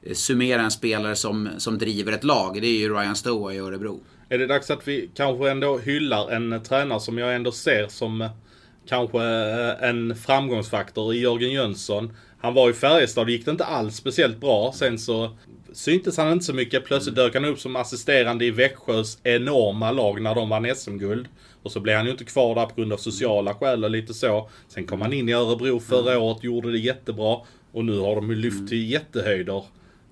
[0.03, 2.59] eh, summera en spelare som, som driver ett lag.
[2.61, 4.01] Det är ju Ryan Stoa i Örebro.
[4.29, 7.89] Är det dags att vi kanske ändå hyllar en eh, tränare som jag ändå ser
[7.89, 8.31] som eh,
[8.89, 9.23] kanske
[9.81, 12.17] en framgångsfaktor i Jörgen Jönsson.
[12.41, 14.73] Han var i Färjestad och gick det inte alls speciellt bra.
[14.77, 15.31] Sen så
[15.75, 16.85] syntes han inte så mycket.
[16.85, 21.29] Plötsligt dök han upp som assisterande i Växjös enorma lag när de vann SM-guld.
[21.63, 24.15] Och så blev han ju inte kvar där på grund av sociala skäl och lite
[24.15, 24.49] så.
[24.69, 27.37] Sen kom han in i Örebro förra året, gjorde det jättebra.
[27.73, 29.65] Och nu har de ju lyft till jättehöjder.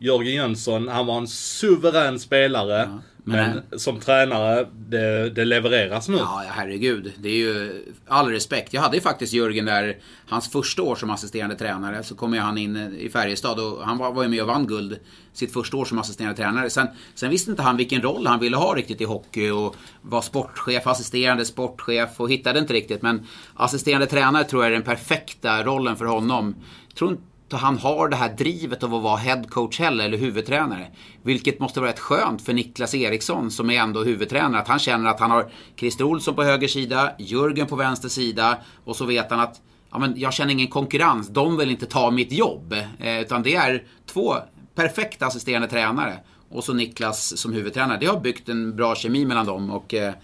[0.03, 2.99] Jörgen Jönsson, han var en suverän spelare.
[3.25, 6.17] men som tränare, det, det levereras nu.
[6.17, 7.13] Ja, ja, herregud.
[7.19, 8.73] Det är ju all respekt.
[8.73, 9.97] Jag hade ju faktiskt Jörgen där,
[10.29, 13.99] hans första år som assisterande tränare, så kom ju han in i Färjestad och han
[13.99, 14.99] var, var ju med och vann guld
[15.33, 16.71] sitt första år som assisterande tränare.
[16.71, 20.23] Sen, sen visste inte han vilken roll han ville ha riktigt i hockey och var
[20.23, 23.03] sportchef, assisterande sportchef och hittade inte riktigt.
[23.03, 26.55] Men assisterande tränare tror jag är den perfekta rollen för honom.
[26.89, 27.23] Jag tror inte
[27.57, 30.87] han har det här drivet av att vara headcoach heller, eller huvudtränare.
[31.23, 34.61] Vilket måste vara rätt skönt för Niklas Eriksson som är ändå huvudtränare.
[34.61, 38.59] Att han känner att han har Christer Olsson på höger sida, Jörgen på vänster sida
[38.85, 42.11] och så vet han att ja, men jag känner ingen konkurrens, de vill inte ta
[42.11, 42.75] mitt jobb.
[42.99, 44.35] Eh, utan det är två
[44.75, 46.19] perfekta assisterande tränare.
[46.51, 47.99] Och så Niklas som huvudtränare.
[48.01, 50.15] Det har byggt en bra kemi mellan dem och eh,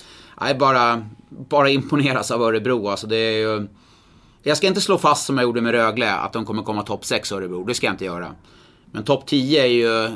[0.41, 2.89] jag bara, bara imponeras av Örebro.
[2.89, 3.69] Alltså det är ju...
[4.47, 7.05] Jag ska inte slå fast som jag gjorde med Rögle att de kommer komma topp
[7.05, 7.65] 6 Örebro.
[7.65, 8.35] Det ska jag inte göra.
[8.93, 10.09] Men topp 10 är ju...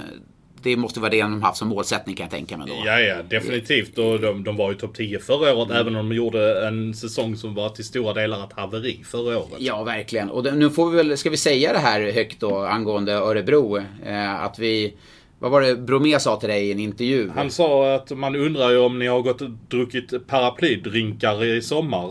[0.63, 2.75] Det måste vara det de haft som målsättning kan jag tänka mig då.
[2.87, 3.99] Ja, ja, definitivt.
[3.99, 7.37] Och de, de var ju topp 10 förra året, även om de gjorde en säsong
[7.37, 9.55] som var till stora delar ett haveri förra året.
[9.59, 10.31] Ja, verkligen.
[10.31, 13.79] Och nu får vi väl, ska vi säga det här högt då angående Örebro?
[14.07, 14.95] Eh, att vi...
[15.43, 17.31] Vad var det Bromé sa till dig i en intervju?
[17.37, 22.09] Han sa att man undrar ju om ni har gått och druckit paraplydrinkar i sommar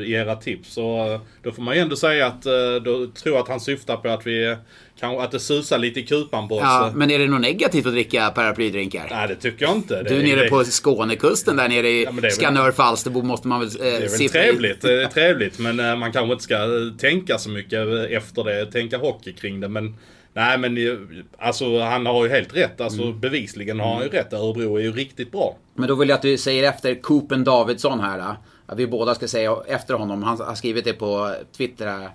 [0.00, 0.72] eh, i era tips.
[0.72, 2.52] Så eh, då får man ju ändå säga att eh,
[2.84, 4.56] då tror att han syftar på att vi
[5.00, 6.62] Kanske att det susar lite i kupan på oss.
[6.62, 9.06] Ja, men är det något negativt att dricka paraplydrinkar?
[9.10, 10.02] Nej, det tycker jag inte.
[10.02, 13.68] Du är nere på Skånekusten där nere i det väl- Skanör, Falsterbo måste man väl
[13.68, 16.56] eh, Det är väl trevligt, det är trevligt men man kanske inte ska
[16.98, 19.68] tänka så mycket efter det, tänka hockey kring det.
[19.68, 19.94] Men
[20.32, 20.92] nej men eh,
[21.38, 22.80] alltså han har ju helt rätt.
[22.80, 23.20] Alltså Mm.
[23.20, 24.32] bevisligen har han ju rätt.
[24.32, 25.56] Örebro är ju riktigt bra.
[25.74, 28.18] Men då vill jag att du säger efter Coopen Davidsson här.
[28.18, 28.36] Då.
[28.66, 30.22] Att vi båda ska säga efter honom.
[30.22, 31.86] Han har skrivit det på Twitter.
[31.86, 32.10] Här.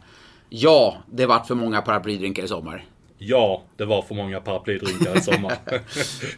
[0.49, 2.85] Ja, det vart för många paraplydrinkar i sommar.
[3.19, 5.57] Ja, det var för många paraplydrinkar i sommar.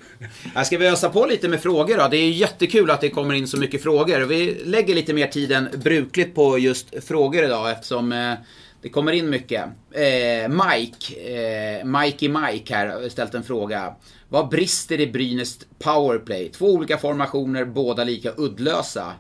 [0.56, 2.08] Här ska vi ösa på lite med frågor då.
[2.08, 4.20] Det är jättekul att det kommer in så mycket frågor.
[4.20, 8.34] Vi lägger lite mer tid än brukligt på just frågor idag eftersom eh,
[8.82, 9.64] det kommer in mycket.
[9.92, 13.96] Eh, Mike, eh, Mikey Mike här har ställt en fråga.
[14.30, 16.50] Vad brister i Brynäs powerplay?
[16.50, 19.14] Två olika formationer, båda lika uddlösa.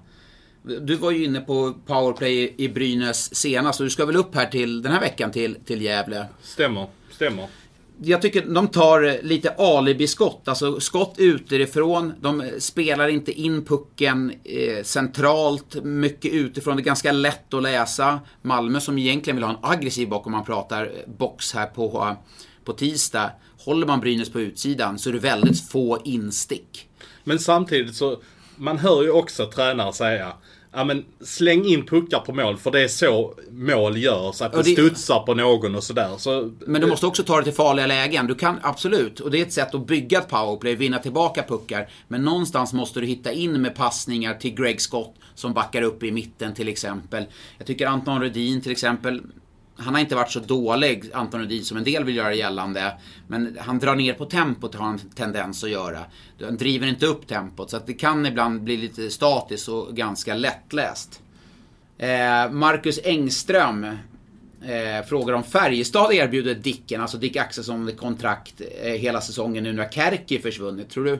[0.63, 4.45] Du var ju inne på powerplay i Brynäs senast och du ska väl upp här
[4.45, 6.25] till den här veckan till, till Gävle?
[6.41, 7.47] stämmer, stämmer.
[8.01, 12.13] Jag tycker de tar lite alibiskott, alltså skott utifrån.
[12.21, 16.75] De spelar inte in pucken eh, centralt, mycket utifrån.
[16.75, 18.19] Det är ganska lätt att läsa.
[18.41, 22.15] Malmö som egentligen vill ha en aggressiv bock om man pratar box här på,
[22.65, 23.31] på tisdag.
[23.57, 26.89] Håller man Brynäs på utsidan så är det väldigt få instick.
[27.23, 28.21] Men samtidigt så,
[28.55, 30.33] man hör ju också tränare säga
[30.71, 34.41] Ja men släng in puckar på mål för det är så mål görs.
[34.41, 36.09] Att det det- studsar på någon och sådär.
[36.17, 38.27] Så, Men du måste också ta det till farliga lägen.
[38.27, 41.89] Du kan absolut, och det är ett sätt att bygga ett powerplay, vinna tillbaka puckar.
[42.07, 46.11] Men någonstans måste du hitta in med passningar till Greg Scott som backar upp i
[46.11, 47.25] mitten till exempel.
[47.57, 49.21] Jag tycker Anton Rudin till exempel,
[49.79, 52.97] han har inte varit så dålig, Anton Rudin, som en del vill göra gällande.
[53.27, 55.99] Men han drar ner på tempot, har han en tendens att göra.
[56.41, 60.35] Han driver inte upp tempot, så att det kan ibland bli lite statiskt och ganska
[60.35, 61.21] lättläst.
[61.97, 69.21] Eh, Marcus Engström eh, frågar om Färjestad erbjuder Dicken, alltså Dick Axelsson, kontrakt eh, hela
[69.21, 70.89] säsongen nu när Kärki försvunnit.
[70.89, 71.19] Tror du?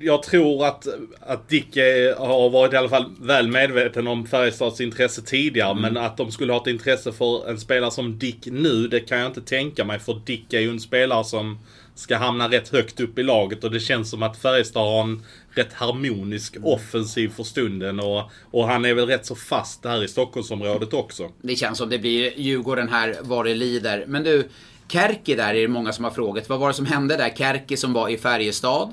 [0.00, 0.86] Jag tror att,
[1.20, 5.70] att Dick är, har varit i alla fall väl medveten om Färjestads intresse tidigare.
[5.70, 5.82] Mm.
[5.82, 9.18] Men att de skulle ha ett intresse för en spelare som Dick nu, det kan
[9.18, 9.98] jag inte tänka mig.
[9.98, 11.58] För Dick är ju en spelare som
[11.94, 13.64] ska hamna rätt högt upp i laget.
[13.64, 16.68] Och det känns som att Färjestad har en rätt harmonisk Mm.
[16.68, 18.00] offensiv för stunden.
[18.00, 21.30] Och, och han är väl rätt så fast här i Stockholmsområdet också.
[21.42, 24.04] Det känns som det blir Djurgården här vad det lider.
[24.06, 24.48] Men du,
[24.88, 26.48] Kärki där är det många som har frågat.
[26.48, 27.30] Vad var det som hände där?
[27.36, 28.90] Kärki som var i Färjestad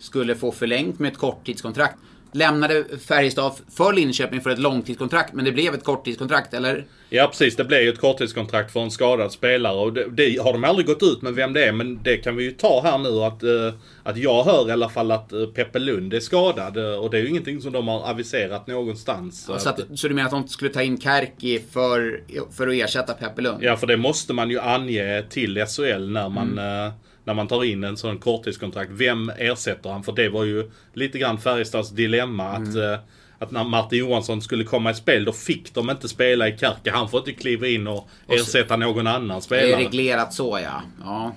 [0.00, 1.96] skulle få förlängt med ett korttidskontrakt.
[2.32, 6.84] Lämnade Färjestad för Linköping för ett långtidskontrakt, men det blev ett korttidskontrakt, eller?
[7.08, 10.52] Ja precis, det blev ju ett korttidskontrakt för en skadad spelare och det, det har
[10.52, 12.98] de aldrig gått ut med vem det är men det kan vi ju ta här
[12.98, 16.76] nu att, eh, att jag hör i alla fall att eh, Peppe Lund är skadad
[16.76, 19.50] eh, och det är ju ingenting som de har aviserat någonstans.
[19.58, 22.22] Så, att, så du menar att de skulle ta in Kärki för,
[22.56, 23.62] för att ersätta Peppe Lund?
[23.62, 26.86] Ja för det måste man ju ange till SHL när man, Mm.
[26.86, 26.92] eh,
[27.24, 28.90] när man tar in en sån korttidskontrakt.
[28.94, 30.02] Vem ersätter han?
[30.02, 32.92] För det var ju lite grann Färjestads dilemma att Mm.
[32.92, 32.98] eh,
[33.42, 36.90] att när Martin Johansson skulle komma i spel, då fick de inte spela i Kärke.
[36.90, 39.72] Han får inte kliva in och, ersätta någon annan Det spelare.
[39.72, 40.82] är reglerat så ja.
[41.04, 41.32] ja.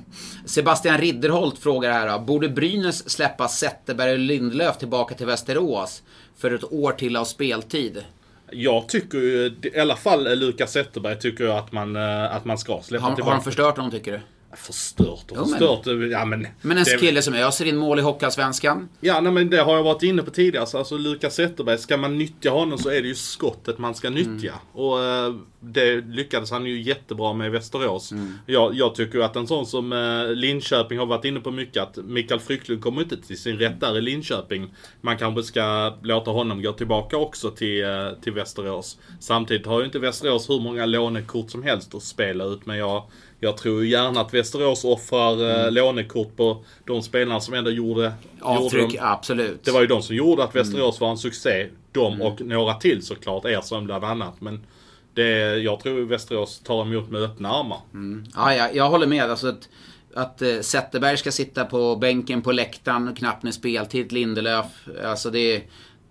[0.45, 2.19] Sebastian Ridderholt frågar här då.
[2.19, 6.03] Borde Brynäs släppa Zetterberg och Lindelöf tillbaka till Västerås
[6.37, 8.03] för ett år till av speltid?
[8.51, 12.57] Jag tycker ju, i alla fall Lukas Zetterberg tycker jag att man, eh, att man
[12.57, 13.37] ska släppa Har, har tillbaka.
[13.37, 14.19] de förstört honom tycker du?
[14.57, 16.11] Förstört och Jo, men- förstört.
[16.11, 18.89] Ja, men, Men en det- kille som öser in mål i Hockeyallsvenskan.
[18.99, 20.65] Ja, nej, men det har jag varit inne på tidigare.
[20.65, 24.09] Så alltså Lukas Zetterberg, ska man nyttja honom så är det ju skottet man ska
[24.09, 24.53] nyttja.
[24.73, 25.33] Och eh,
[25.65, 28.13] det lyckades han ju jättebra med i Västerås.
[28.45, 31.97] Jag, jag tycker att en sån som eh, Linköping har varit inne på mycket, att
[32.05, 34.73] Mikael Frycklund kommer inte till sin rätt där i Linköping.
[35.01, 37.89] Man kanske ska låta honom gå tillbaka också till, eh,
[38.21, 38.97] till Västerås.
[39.19, 43.03] Samtidigt har ju inte Västerås hur många lånekort som helst att spela ut, men jag
[43.43, 48.13] jag tror gärna att Västerås offrar eh, lånekort på de spelarna som ändå gjorde...
[48.41, 49.63] Avtryck, gjorde absolut.
[49.63, 51.67] det var ju de som gjorde att Västerås var en succé.
[51.91, 54.41] De och några till såklart, Ersson bland annat.
[54.41, 54.65] Men
[55.13, 57.79] det, jag tror Västerås tar emot med öppna armar.
[57.93, 58.25] Mm.
[58.35, 59.23] Ja, ja, jag håller med.
[59.23, 59.69] Alltså att,
[60.15, 64.11] att eh, Zetterberg ska sitta på bänken på läktaren, och knappt med speltid.
[64.11, 64.65] Lindelöf.
[65.05, 65.63] Alltså det,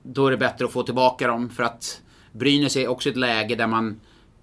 [0.03, 1.51] då är det bättre att få tillbaka dem.
[1.51, 2.01] För att
[2.33, 4.01] Brynäs är också ett läge där man,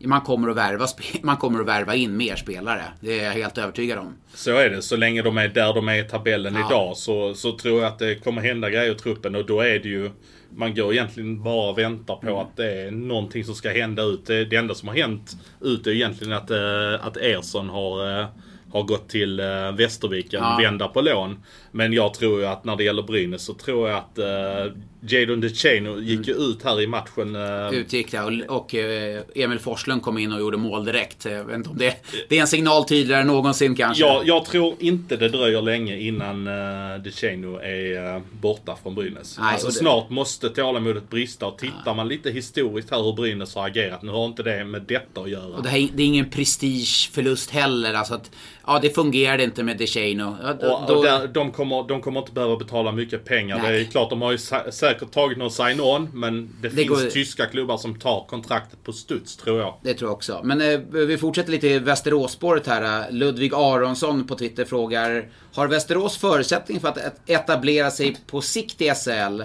[0.08, 0.86] man, kommer, att värva,
[1.22, 2.84] man kommer att värva in mer spelare.
[3.02, 4.14] Det är jag helt övertygad om.
[4.34, 4.82] Så är det.
[4.82, 6.68] Så länge de är där de är i tabellen Ja.
[6.68, 9.36] idag så, så tror jag att det kommer hända grejer i truppen.
[9.36, 10.12] Och då är det ju...
[10.56, 12.40] Man går egentligen bara och väntar på Mm.
[12.40, 14.26] att det är någonting som ska hända ut.
[14.26, 18.26] Det, enda som har hänt ut är egentligen att, eh, att Ersson har eh,
[18.72, 20.60] har gått till uh, Västerviken, Ja.
[20.62, 21.44] vända på lån.
[21.72, 25.42] Men jag tror ju att när det gäller Brynäs så tror jag att uh, Jadon
[25.42, 27.36] DeChano gick ju ut här i matchen.
[27.36, 31.26] eh, Utgick det och, och eh, Emil Forslund kom in och gjorde mål direkt.
[31.26, 31.96] Jag vet inte om det,
[32.30, 34.04] det är en signal tydligare än någonsin kanske.
[34.06, 39.38] Jag, jag tror inte det dröjer länge innan uh, DeChano är uh, borta från Brynäs.
[39.40, 43.56] Nej, alltså det- snart måste tålamodet brista och tittar man lite historiskt här hur Brynäs
[43.56, 44.02] har agerat.
[44.02, 45.46] Nu har inte det med detta att göra.
[45.58, 47.94] Och det, här, det är ingen prestigeförlust heller.
[47.94, 48.32] Alltså att,
[48.68, 50.36] ja, det fungerade inte med DeShano.
[50.44, 53.58] Ja, då- Och, då- och där, de, kommer, de kommer inte behöva betala mycket pengar.
[53.64, 53.72] Nej.
[53.72, 56.10] Det är klart, de har ju sä- säkert tagit någon sign-on.
[56.14, 59.74] Men det, Det finns går- tyska klubbar som tar kontraktet på studs, tror jag.
[59.84, 60.42] Det tror jag också.
[60.44, 63.12] Men eh, vi fortsätter lite i Västeråsspåret här.
[63.12, 68.82] Ludvig Aronsson på Twitter frågar Har Västerås förutsättning för att et- etablera sig på sikt
[68.82, 69.42] i SHL?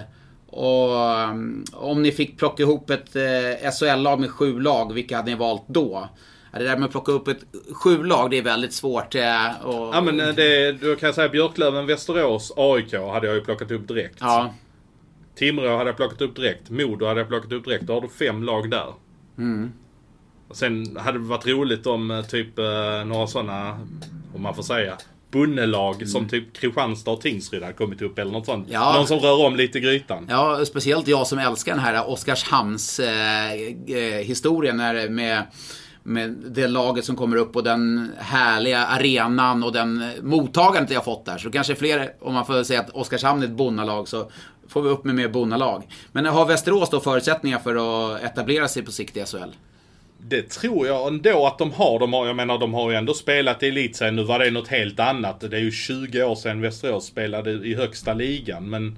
[0.49, 0.89] Och
[1.29, 5.37] um, om ni fick plocka ihop ett eh, SHL-lag med sju lag, vilka hade ni
[5.37, 6.09] valt då?
[6.57, 9.15] Det där med att plocka upp ett sju lag, det är väldigt svårt.
[9.15, 13.35] eh, och, Ja men eh, det, då kan jag säga Björklöven, Västerås, AIK hade jag
[13.35, 14.17] ju plockat upp direkt.
[14.19, 14.53] Ja.
[15.35, 16.69] Timrå hade jag plockat upp direkt.
[16.69, 17.83] Modo hade jag plockat upp direkt.
[17.83, 18.93] Då har du fem lag där.
[19.37, 19.71] Mm.
[20.47, 22.57] Och sen hade det varit roligt om eh, typ
[23.05, 23.79] några sådana,
[24.35, 24.97] om man får säga,
[25.31, 28.67] bonnelag som typ Kristianstad och Tingsryd hade kommit upp eller något sånt.
[28.67, 28.81] Mm.
[28.81, 28.93] Ja.
[28.93, 30.27] Någon som rör om lite i grytan.
[30.29, 33.53] Ja, speciellt jag som älskar den här Oskarshamns eh,
[33.87, 35.43] eh, historien när, med,
[36.07, 41.05] med det laget som kommer upp och den härliga arenan och den eh, mottagandet jag
[41.05, 41.37] fått där.
[41.37, 44.31] Så kanske fler, om man får säga att Oskarshamn är ett bonnalag så
[44.67, 45.83] får vi upp med mer bonnalag.
[46.11, 49.49] Men har Västerås då förutsättningar för att etablera sig på sikt i SHL?
[50.17, 51.99] Det tror jag ändå att de har.
[51.99, 54.15] De har jag menar, de har ju ändå spelat i elitserien.
[54.15, 55.39] Nu var det något helt annat.
[55.39, 58.69] Det är ju 20 år sedan Västerås spelade i högsta ligan.
[58.69, 58.97] Men,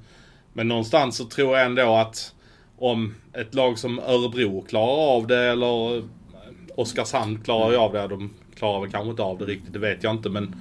[0.53, 2.33] men någonstans så tror jag ändå att
[2.77, 6.03] om ett lag som Örebro klarar av det eller
[6.77, 8.07] Oskarshamn klarar ju av det.
[8.07, 10.29] De klarar väl kanske inte av det riktigt, det vet jag inte.
[10.29, 10.55] Men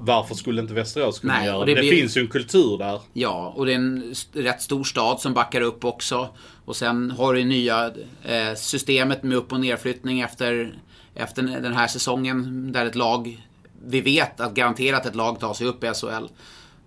[0.00, 1.74] varför skulle inte Västerås kunna Nej, göra det?
[1.74, 3.00] det blir- finns ju en kultur där.
[3.12, 6.28] Ja, och det är en rätt stor stad som backar upp också.
[6.64, 7.86] Och sen har du nya
[8.24, 10.78] eh, systemet med upp och nerflyttning efter,
[11.14, 12.72] efter den här säsongen.
[12.72, 13.46] Där ett lag,
[13.86, 16.26] vi vet att garanterat ett lag tar sig upp i SHL.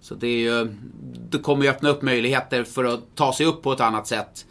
[0.02, 0.76] Så det är ju,
[1.30, 4.46] det kommer ju öppna upp möjligheter för att ta sig upp på ett annat sätt.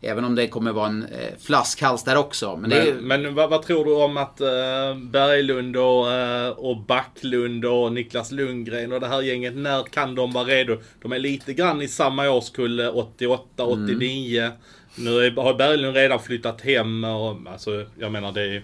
[0.00, 2.56] Även om det kommer vara en eh, flaskhals där också.
[2.56, 6.48] Men, det är, Men, men vad, vad tror du om att eh, Berglund och, eh,
[6.48, 10.76] och Backlund och Niklas Lundgren och det här gänget, när kan de vara redo?
[11.02, 14.50] De är lite grann i samma årskull, eh, 88, 89.
[14.94, 18.62] Nu är, har Berglund redan flyttat hem och alltså, jag menar det är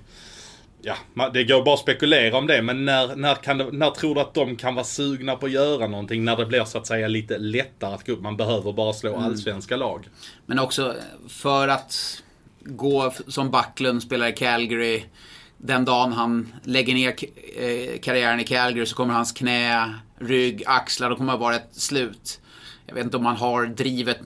[0.86, 4.14] Ja, det går bara att spekulera om det, men när, när, kan det, när tror
[4.14, 6.24] du att de kan vara sugna på att göra någonting?
[6.24, 8.20] När det blir så att säga lite lättare att gå upp?
[8.22, 9.24] Man behöver bara slå Mm.
[9.24, 10.08] allsvenska lag.
[10.46, 10.94] Men också
[11.28, 12.22] för att
[12.60, 15.04] gå som Backlund, spelar i Calgary.
[15.58, 21.10] Den dagen han lägger ner eh, karriären i Calgary så kommer hans knä, rygg, axlar,
[21.10, 22.40] då kommer det vara ett slut.
[22.86, 24.18] Jag vet inte om han har drivet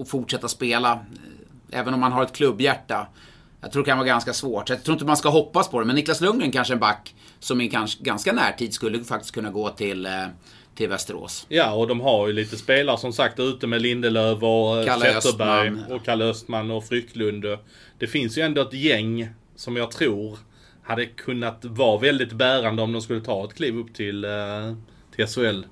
[0.00, 0.92] att fortsätta spela.
[0.92, 3.06] eh, Även om man har ett klubbhjärta.
[3.64, 4.68] Jag tror det kan vara ganska svårt.
[4.68, 5.86] Jag tror inte man ska hoppas på det.
[5.86, 7.68] Men Niklas Lundgren kanske är en back som i
[8.00, 10.12] ganska närtid skulle faktiskt kunna gå till, eh,
[10.74, 11.46] till Västerås.
[11.48, 15.20] Ja, och de har ju lite spelare som sagt ute med Lindelöf och eh, Kalle
[15.20, 15.92] Zetterberg Östman.
[15.92, 17.44] och Kalle Östman och Frycklund.
[17.98, 20.38] Det finns ju ändå ett gäng som jag tror
[20.82, 24.30] hade kunnat vara väldigt bärande om de skulle ta ett kliv upp till, eh,
[25.16, 25.64] till SHL.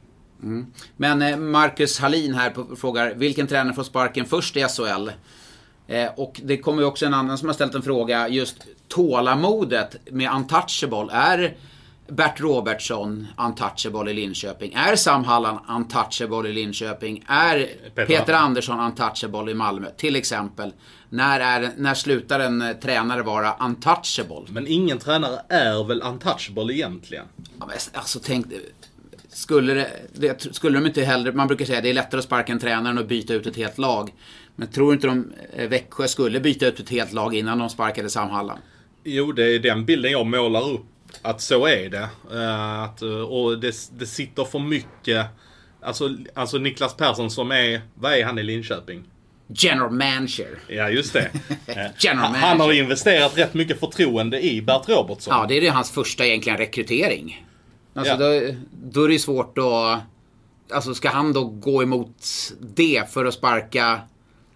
[0.96, 5.10] Men eh, Marcus Hallin här frågar, vilken tränare får sparken först i SHL?
[5.86, 8.56] Eh, och det kommer ju också en annan som har ställt en fråga, just
[8.88, 11.12] tålamodet med untouchable.
[11.12, 11.54] Är
[12.08, 14.72] Bert Robertsson untouchable i Linköping?
[14.74, 17.24] Är Sam Hallan untouchable i Linköping?
[17.28, 19.90] Är Peter- Peter Andersson untouchable i Malmö?
[19.96, 20.72] Till exempel.
[21.08, 24.42] När, är, när slutar en eh, tränare vara untouchable?
[24.48, 27.24] Men ingen tränare är väl untouchable egentligen?
[27.58, 28.46] Ja, men Alltså tänk,
[29.28, 32.52] skulle, det, det, skulle de inte hellre, man brukar säga det är lättare att sparka
[32.52, 34.12] en tränare än att byta ut ett helt lag.
[34.56, 38.10] Men tror inte de eh, Växjö skulle byta ut ett helt lag innan de sparkade
[38.10, 38.58] Sam Hallam?
[39.04, 40.84] Jo, det är den bilden jag målar upp.
[41.22, 42.08] Att så är det.
[42.32, 45.26] Eh, att, eh, och det, det sitter för mycket.
[45.80, 49.04] Alltså, alltså Niklas Persson som är, vad är han i Linköping?
[49.54, 50.58] General manager.
[50.68, 51.30] Ja, just det.
[51.98, 55.34] General han, han har investerat rätt mycket förtroende i Bert Robertson.
[55.36, 57.46] Ja, det är ju hans första egentligen rekrytering.
[57.94, 58.18] Alltså Ja.
[58.18, 60.00] då, då är det ju svårt att...
[60.74, 62.16] Alltså ska han då gå emot
[62.60, 64.00] det för att sparka...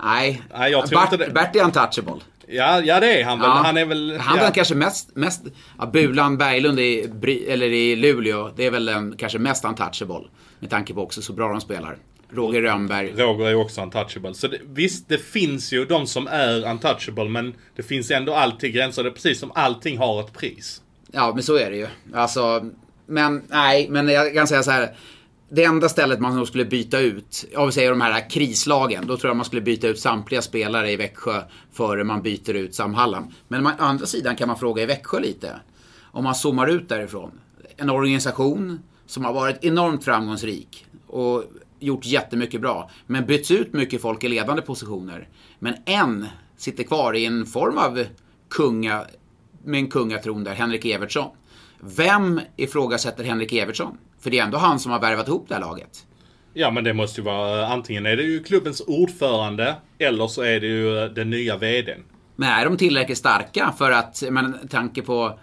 [0.03, 0.43] Nej.
[0.55, 1.33] Nej, jag tror Bert, inte det.
[1.33, 2.21] Bert är untouchable.
[2.47, 3.49] Ja, ja det är han väl.
[3.49, 3.55] Ja.
[3.55, 4.17] Han är väl...
[4.21, 4.51] Han är ja.
[4.51, 5.43] kanske mest, mest
[5.79, 7.11] ja, Bulan Berglund i,
[7.49, 10.29] eller i Luleå, det är väl den kanske mest untouchable.
[10.59, 11.97] Med tanke på också så bra de spelar.
[12.31, 13.13] Roger Rönnberg.
[13.17, 14.35] Roger är också untouchable.
[14.35, 18.75] Så det, visst, det finns ju de som är untouchable, men det finns ändå alltid
[18.75, 19.03] gränser.
[19.03, 20.83] Det är precis som allting har ett pris.
[21.13, 21.87] Ja, men så är det ju.
[22.15, 22.71] Alltså,
[23.07, 24.95] men nej, men jag kan säga så här.
[25.49, 29.17] Det enda stället man nog skulle byta ut, om vi säger de här krislagen, då
[29.17, 31.43] tror jag man skulle byta ut samtliga spelare i Växjö
[31.73, 33.25] före man byter ut Sam Hallam.
[33.49, 35.61] Men man, å andra sidan kan man fråga i Växjö lite.
[36.03, 37.31] Om man zoomar ut därifrån.
[37.77, 41.45] En organisation som har varit enormt framgångsrik och
[41.79, 42.91] gjort jättemycket bra.
[43.07, 45.29] Men bytts ut mycket folk i ledande positioner.
[45.59, 46.27] Men en
[46.57, 48.05] sitter kvar i en form av
[48.49, 49.05] kunga,
[49.65, 51.31] med en kungatron där, Henrik Evertsson.
[51.81, 53.99] Vem ifrågasätter Henrik Evertsson?
[54.27, 56.07] För det är ändå han som har värvat ihop det här laget.
[56.55, 60.61] Ja men det måste ju vara, antingen är det ju klubbens ordförande eller så är
[60.61, 62.03] det ju den nya VDn.
[62.37, 65.39] Men är de tillräckligt starka för att, med tanke på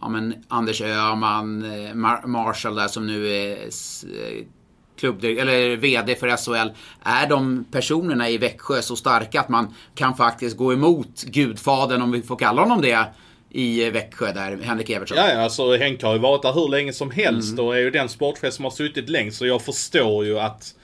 [0.00, 4.44] ja, men Anders Öhman, eh, Mar Marshall där som nu är eh,
[4.98, 6.70] klubb, eller VD för SHL.
[7.02, 12.12] Är de personerna i Växjö så starka att man kan faktiskt gå emot gudfaden, om
[12.12, 13.06] vi får kalla honom det,
[13.50, 15.18] i Växjö där, Henrik Evertsson.
[15.18, 17.64] Ja, ja, alltså Henke har ju varit där hur länge som helst mm.
[17.64, 19.38] och är ju den sportchef som har suttit längst.
[19.38, 20.74] Så jag förstår ju att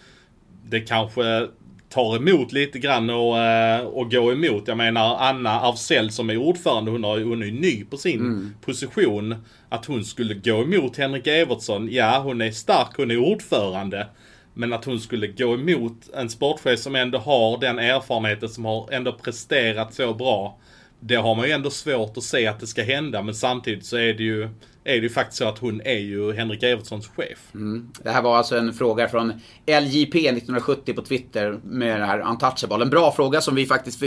[0.66, 1.48] det kanske
[1.94, 4.68] tar emot lite grann och, eh, och går emot.
[4.68, 8.20] Jag menar Anna Afzell som är ordförande, hon, har, hon är ju ny på sin
[8.20, 8.54] mm.
[8.60, 9.36] position.
[9.68, 14.06] Att hon skulle gå emot Henrik Evertsson, ja hon är stark, hon är ordförande.
[14.54, 18.88] Men att hon skulle gå emot en sportchef som ändå har den erfarenheten, som har
[18.92, 20.58] ändå presterat så bra.
[21.06, 23.96] Det har man ju ändå svårt att se att det ska hända, men samtidigt så
[23.96, 24.48] är det ju
[24.84, 27.38] är det ju faktiskt så att hon är ju Henrik Evertssons chef.
[27.54, 27.90] Mm.
[28.02, 29.32] Det här var alltså en fråga från
[29.66, 32.82] LJP 1970 på Twitter med det här Untouchable.
[32.82, 34.02] En bra fråga som vi faktiskt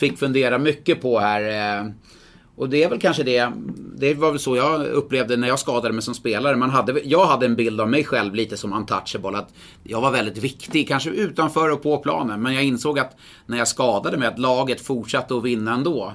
[0.00, 1.78] fick fundera mycket på här.
[1.80, 1.90] Eh,
[2.56, 3.52] och det är väl kanske det,
[3.96, 6.56] det var väl så jag upplevde när jag skadade mig som spelare.
[6.56, 9.38] Man hade, jag hade en bild av mig själv lite som untouchable.
[9.38, 12.42] Att jag var väldigt viktig, kanske utanför och på planen.
[12.42, 16.12] Men jag insåg att när jag skadade mig att laget fortsatte att vinna ändå.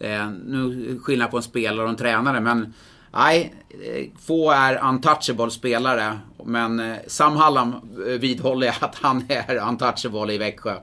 [0.00, 2.74] Eh, nu skillnad på en spelare och en tränare men
[3.12, 6.18] Nej, eh, få är untouchable spelare.
[6.44, 10.74] Men eh, Sam Hallam eh, vidhåller vidhåller att han är untouchable i Växjö.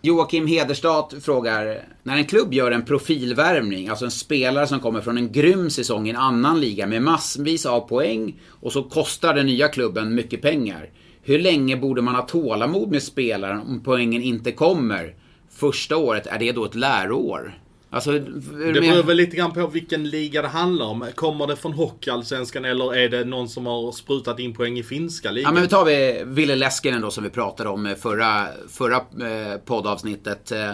[0.00, 5.18] Joakim Hederstad frågar, när en klubb gör en profilvärvning, alltså en spelare som kommer från
[5.18, 9.46] en grym säsong i en annan liga med massvis av poäng och så kostar den
[9.46, 10.90] nya klubben mycket pengar.
[11.22, 15.14] Hur länge borde man ha tålamod med spelaren om poängen inte kommer?
[15.50, 17.58] Första året, är det då ett läroår?
[17.94, 21.06] Alltså, det beror väl lite grann på vilken liga det handlar om.
[21.14, 25.30] Kommer det från Hockeyallsvenskan eller är det någon som har sprutat in poäng i finska
[25.30, 25.48] ligan?
[25.48, 29.58] Ja men vi tar vi Ville Leskinen då som vi pratade om förra, förra eh,
[29.64, 30.52] poddavsnittet.
[30.52, 30.72] Eh,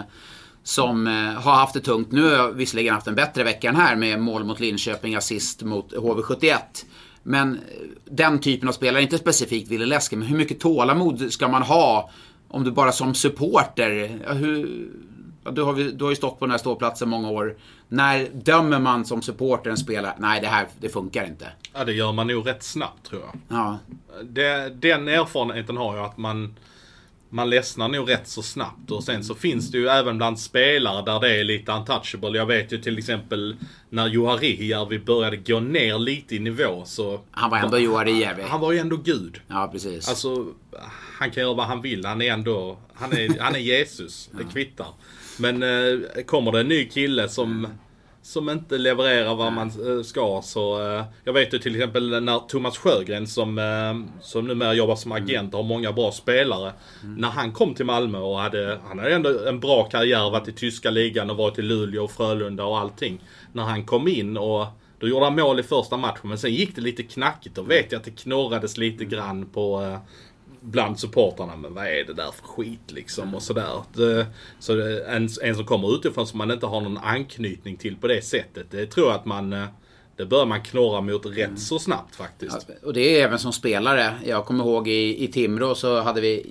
[0.63, 2.11] som eh, har haft det tungt.
[2.11, 5.61] Nu har jag visserligen haft en bättre vecka än här med mål mot Linköping, assist
[5.61, 6.57] mot HV71.
[7.23, 7.59] Men
[8.05, 12.09] den typen av spelare, inte specifikt Ville Leskinen, men hur mycket tålamod ska man ha
[12.47, 14.89] om du bara som supporter, hur,
[15.43, 17.55] du har, du har ju stått på den här ståplatsen många år.
[17.87, 20.13] När dömer man som supporter en spelare?
[20.17, 21.47] Nej, det här det funkar inte.
[21.73, 23.57] Ja, det gör man nog rätt snabbt tror jag.
[23.57, 23.79] Ja.
[24.23, 26.55] Det, den erfarenheten har jag att man
[27.33, 28.91] man ledsnar nog rätt så snabbt.
[28.91, 32.37] Och sen så finns det ju även bland spelare där det är lite untouchable.
[32.37, 33.55] Jag vet ju till exempel
[33.89, 37.19] när Juharihijärvi började gå ner lite i nivå så...
[37.31, 38.43] Han var ändå Juharihijärvi.
[38.43, 39.41] Han var ju ändå Gud.
[39.47, 40.09] Ja, precis.
[40.09, 40.45] Alltså,
[41.21, 42.05] han kan göra vad han vill.
[42.05, 42.77] Han är ändå...
[42.93, 44.29] Han är, han är Jesus.
[44.37, 44.87] Det kvittar.
[45.39, 47.67] Men eh, kommer det en ny kille som,
[48.21, 50.95] som inte levererar vad man eh, ska så...
[50.95, 55.11] Eh, jag vet ju till exempel när Thomas Sjögren som, eh, som numera jobbar som
[55.11, 56.73] agent och har många bra spelare.
[57.03, 57.15] Mm.
[57.15, 60.51] När han kom till Malmö och hade, han hade ändå en bra karriär, varit i
[60.51, 63.21] tyska ligan och varit i Luleå och Frölunda och allting.
[63.53, 64.67] När han kom in och
[64.99, 67.55] då gjorde han mål i första matchen men sen gick det lite knackigt.
[67.55, 69.97] Då vet jag att det knorrades lite grann på, eh,
[70.61, 71.55] bland supportrarna.
[71.55, 73.83] Men vad är det där för skit liksom och sådär.
[73.93, 74.27] Det,
[74.59, 78.07] så det, en, en som kommer utifrån som man inte har någon anknytning till på
[78.07, 78.71] det sättet.
[78.71, 79.65] Det tror jag att man eh,
[80.15, 81.57] det bör man knorra mot rätt mm.
[81.57, 82.65] så snabbt faktiskt.
[82.67, 84.13] Ja, och det är även som spelare.
[84.25, 86.45] Jag kommer ihåg i, i Timrå så hade vi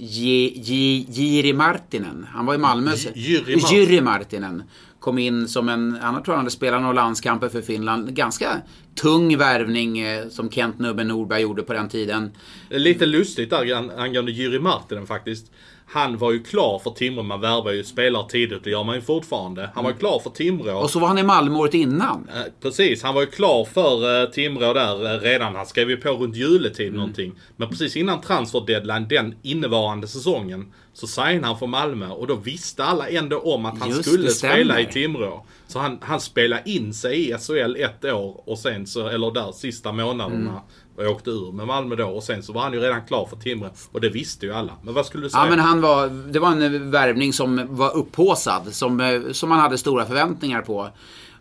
[1.08, 2.26] Jiri Martinen.
[2.30, 2.90] Han var i Malmö.
[3.14, 4.62] Jiri Martinen
[5.01, 8.14] kom in som en, han tror han hade spelat några landskamper för Finland.
[8.14, 8.61] Ganska
[8.94, 12.30] tung värvning eh, som Kent Nubben Norberg gjorde på den tiden.
[12.68, 15.46] Lite lustigt där angående Jyri Martinen faktiskt
[15.92, 17.22] han var ju klar för Timrå.
[17.22, 19.70] Man värvar ju spelare tidigt, det gör man ju fortfarande.
[19.74, 20.78] Han var ju klar för Timrå.
[20.78, 22.28] Och så var han i Malmö året innan.
[22.34, 25.55] Eh, precis, han var ju klar för eh, Timrå där eh, redan.
[25.55, 26.96] Han skrev ju på runt juletid mm.
[26.96, 27.32] någonting.
[27.57, 32.34] Men precis innan transfer deadline den innevarande säsongen så signade han för Malmö och då
[32.34, 35.46] visste alla ändå om att han Just skulle spela i Timrå.
[35.66, 39.53] Så han, han spelade in sig i SHL ett år och sen så, eller där
[39.53, 40.51] sista månaderna.
[40.51, 40.61] Mm
[40.96, 42.09] och åkte ur med Malmö då.
[42.09, 43.70] Och sen så var han ju redan klar för Timrå.
[43.92, 44.72] Och det visste ju alla.
[44.82, 45.44] Men vad skulle du säga?
[45.44, 48.74] Ja, men han var, det var en värvning som var upphåsad.
[48.74, 50.88] Som, eh, som man hade stora förväntningar på.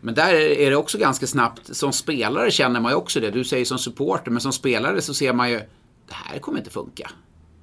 [0.01, 1.76] Men där är det också ganska snabbt.
[1.76, 3.32] Som spelare känner man ju också det.
[3.32, 5.57] Du säger som supporter, men som spelare så ser man ju
[6.07, 7.12] det här kommer inte funka.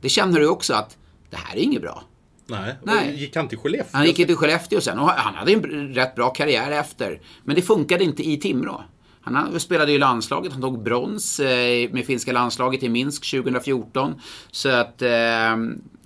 [0.01, 0.97] Det känner du också att
[1.31, 2.03] det här är inget bra.
[2.47, 2.75] Nej.
[2.83, 3.21] Nej.
[3.21, 3.97] Gick han till Skellefteå?
[3.97, 7.21] Han gick till Skellefteå sen och han hade en rätt bra karriär efter.
[7.45, 8.85] Men det funkade inte i Timrå.
[9.21, 14.15] Han spelade i landslaget, han tog brons eh, med finska landslaget i Minsk 2014.
[14.51, 15.53] Så att, eh,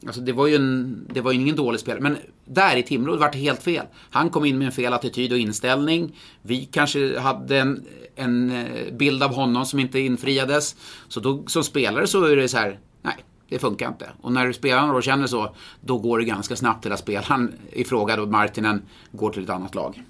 [0.07, 2.03] alltså det var ju en, det var ju ingen dålig spelare.
[2.03, 3.87] Men där i Timrå det var det helt fel.
[4.11, 6.17] Han kom in med en fel attityd och inställning.
[6.43, 7.85] Vi kanske hade en,
[8.17, 10.77] en eh, bild av honom som inte infriades.
[11.09, 13.17] Så då, som spelare så är det så här, nej,
[13.51, 14.11] det funkar inte.
[14.21, 17.85] Och när spelarna då känner så, då går det ganska snabbt till att spelaren i
[17.85, 18.83] fråga, då Martinen,
[19.13, 20.03] går till ett annat lag.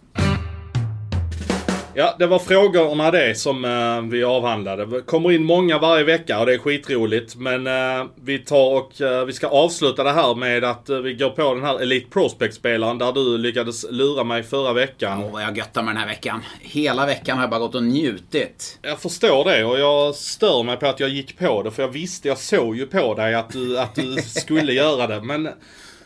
[1.94, 4.86] Ja, det var frågorna det som uh, vi avhandlade.
[4.86, 7.36] Det kommer in många varje vecka och det är skitroligt.
[7.36, 11.30] Men uh, vi tar och uh, vi ska avsluta det här med att vi går
[11.30, 15.22] på den här Elite Prospect-spelaren där du lyckades lura mig förra veckan.
[15.24, 16.42] Åh, vad jag göttar med den här veckan.
[16.60, 18.78] Hela veckan har jag bara gått och njutit.
[18.82, 21.90] Jag förstår det och jag stör mig på att jag gick på det för jag
[21.90, 25.22] visste, jag såg ju på dig att du, att du skulle göra det.
[25.22, 25.48] Men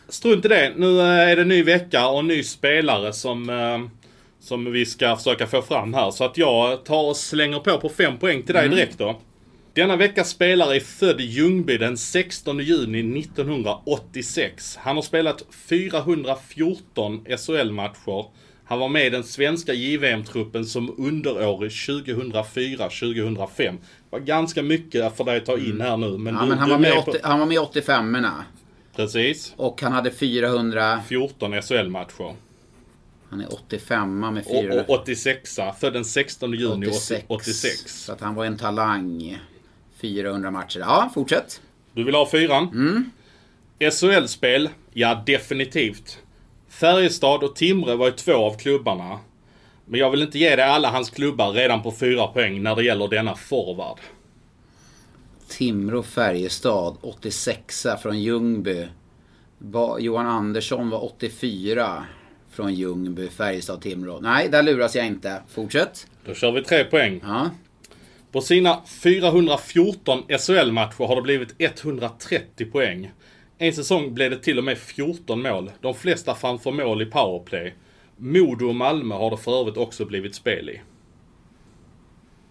[0.09, 0.73] strunt i det.
[0.75, 3.49] Nu är det ny vecka och ny spelare som
[4.45, 6.11] som vi ska försöka få fram här.
[6.11, 8.77] Så att jag tar och slänger på på 5 poäng till dig Mm.
[8.77, 9.19] direkt då.
[9.73, 14.77] Denna veckas spelare är född i Ljungby den 16 juni 1986.
[14.81, 18.25] Han har spelat 414 SHL-matcher.
[18.65, 23.47] Han var med i den svenska JVM-truppen som underårig 2004-2005.
[23.57, 23.77] Det
[24.09, 26.17] var ganska mycket för dig att ta in här nu.
[26.17, 28.45] Men Ja, du, men han, var med är 80, han var med i 85 erna
[28.95, 29.53] Precis.
[29.57, 31.01] Och han hade 400...
[31.07, 32.33] 14 SHL-matcher.
[33.29, 34.83] Han är 85 med Och, 400...
[34.87, 37.25] och 86 född den 16 juni 86.
[37.27, 38.03] 86.
[38.05, 39.39] Så att han var en talang.
[40.01, 40.79] 400 matcher.
[40.79, 41.61] Ja, fortsätt.
[41.93, 42.67] Du vill ha fyran?
[42.67, 43.11] Mm.
[43.91, 44.69] SHL-spel?
[44.93, 46.17] Ja, definitivt.
[46.69, 49.19] Färjestad och Timrå var ju två av klubbarna.
[49.85, 52.83] Men jag vill inte ge dig alla hans klubbar redan på fyra poäng när det
[52.83, 53.99] gäller denna forward.
[55.47, 58.87] Timrå, Färjestad, 86 från Ljungby.
[59.99, 62.05] Johan Andersson var 84
[62.55, 64.19] från Ljungby, Färjestad, Timrå.
[64.19, 65.41] Nej, där luras jag inte.
[65.49, 66.07] Fortsätt.
[66.25, 67.19] Då kör vi tre poäng.
[67.23, 67.49] Ja.
[68.31, 73.11] På sina 414 SHL-matcher har det blivit 130 poäng.
[73.57, 75.71] En säsong blev det till och med 14 mål.
[75.81, 77.73] De flesta framför mål i powerplay.
[78.17, 80.81] Modo och Malmö har det för övrigt också blivit spel i.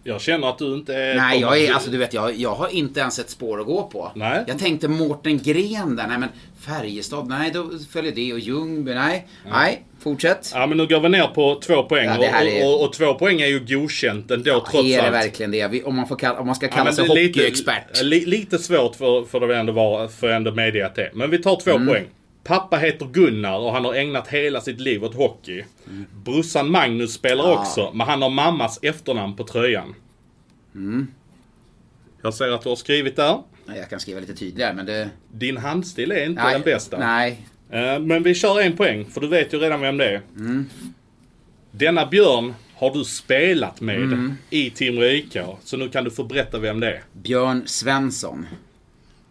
[0.07, 1.15] Jag känner att du inte är...
[1.15, 3.83] Nej, jag är, alltså du vet, jag, jag har inte ens ett spår att gå
[3.83, 4.11] på.
[4.15, 4.43] Nej.
[4.47, 6.29] Jag tänkte Mårten Gren där, nej men
[6.61, 9.27] Färjestad, nej då följer det och Ljungby, nej.
[9.51, 10.51] Nej, fortsätt.
[10.53, 12.05] Ja, men nu går vi ner på två poäng.
[12.05, 15.01] Ja, här och, är- och, och, två poäng är ju godkänt ändå trots är det
[15.03, 15.13] allt.
[15.13, 15.67] verkligen det?
[15.67, 18.01] Vi- Om man, får kalla, om man ska Ja, kalla men sig är lite- hockeyexpert.
[18.03, 21.11] Li, lite svårt för, för det ändå vara, för ändå medge att det är.
[21.13, 21.87] Men vi tar två Mm.
[21.87, 22.05] poäng.
[22.47, 25.63] Pappa heter Gunnar och han har ägnat hela sitt liv åt hockey.
[26.25, 27.59] Brorsan Magnus spelar Ja.
[27.59, 29.95] också, men han har mammas efternamn på tröjan.
[30.75, 31.07] Mm.
[32.21, 33.41] Jag ser att du har skrivit där.
[33.65, 35.09] Jag kan skriva lite tydligare, men det...
[35.31, 36.97] Din handstil är inte Nej, den bästa.
[36.99, 37.47] nej.
[37.69, 40.21] Eh, Men vi kör en poäng, för du vet ju redan vem det är.
[40.37, 40.65] Mm.
[41.71, 44.33] Denna Björn har du spelat med Mm.
[44.49, 45.37] i Timrå IK.
[45.63, 47.03] Så nu kan du få berätta vem det är.
[47.13, 48.45] Björn Svensson.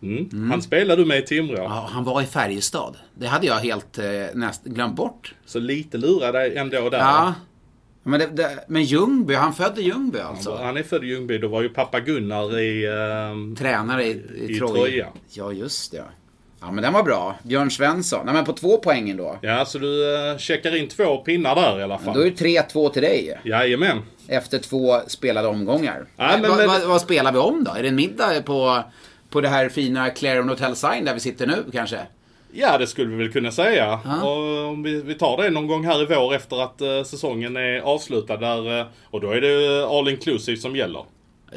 [0.04, 0.50] Mm.
[0.50, 1.56] Han spelade du med i Timrå.
[1.58, 2.96] Ja, han var i Färjestad.
[3.14, 5.34] Det hade jag helt eh, näst, glömt bort.
[5.46, 6.98] Så lite lurade dig ändå där.
[6.98, 7.34] Ja.
[8.02, 10.56] Men, det, det, men Ljungby, han födde Ljungby alltså?
[10.62, 11.38] Han är född i Ljungby.
[11.38, 12.86] Då var ju pappa Gunnar i...
[12.86, 14.74] ehm, Tränare i, i, I Troja.
[14.74, 15.06] Troja.
[15.30, 16.04] Ja, just det.
[16.60, 17.36] Ja, men den var bra.
[17.42, 18.20] Björn Svensson.
[18.26, 19.38] Nej, men på två poängen då.
[19.42, 22.14] Ja, så du uh, checkar in två pinnar där i alla fall.
[22.14, 23.40] Då är det 3-2 till dig.
[23.44, 23.98] Jajamän.
[24.28, 26.06] Efter två spelade omgångar.
[26.16, 27.70] Ja, men- men- vad, vad spelar vi om då?
[27.72, 28.82] Är det en middag på,
[29.34, 32.00] på det här fina Clarion Hotel Sign där vi sitter nu kanske?
[32.52, 34.00] Ja, det skulle vi väl kunna säga.
[34.04, 34.22] Ja.
[34.22, 37.56] Och om vi, vi tar det någon gång här i vår efter att eh, säsongen
[37.56, 38.36] är avslutad.
[38.36, 41.04] Där, eh, och då är det all inclusive som gäller.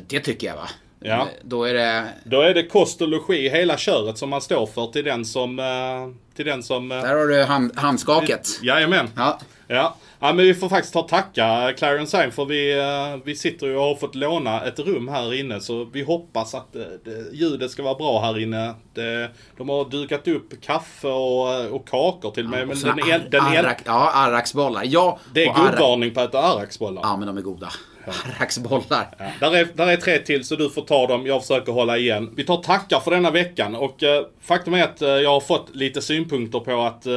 [0.07, 0.69] Det tycker jag va?
[1.07, 1.27] Ja.
[1.43, 2.03] Då är det...
[2.23, 5.59] Då är det kost och logi, hela köret som man står för till den som...
[5.59, 6.91] eh, Till den som...
[6.91, 8.47] eh, Där har du hand, handskaket.
[8.63, 9.07] Jajamän.
[9.15, 9.39] Ja.
[9.69, 9.95] Ja.
[10.19, 13.67] ja, men vi får faktiskt ta och tacka Clarion Sign för vi, eh, vi sitter
[13.67, 17.35] ju och har fått låna ett rum här inne så vi hoppas att det, det,
[17.35, 18.73] ljudet ska vara bra här inne.
[18.93, 22.65] Det, de har dukat upp kaffe och, eh, och kakor till mig.
[22.65, 24.83] men Såna den, en, den en, arrak, ja, arraksbollar.
[24.85, 27.01] Ja, det är och arrak- gubbvarning på att äta arraksbollar.
[27.05, 27.69] Ja, men de är goda.
[28.39, 29.07] Raxbollar.
[29.17, 31.25] Ja, där, är, där är tre till så du får ta dem.
[31.25, 32.33] Jag försöker hålla igen.
[32.35, 35.75] Vi tar tackar för denna veckan och eh, faktum är att eh, jag har fått
[35.75, 37.13] lite synpunkter på att, eh,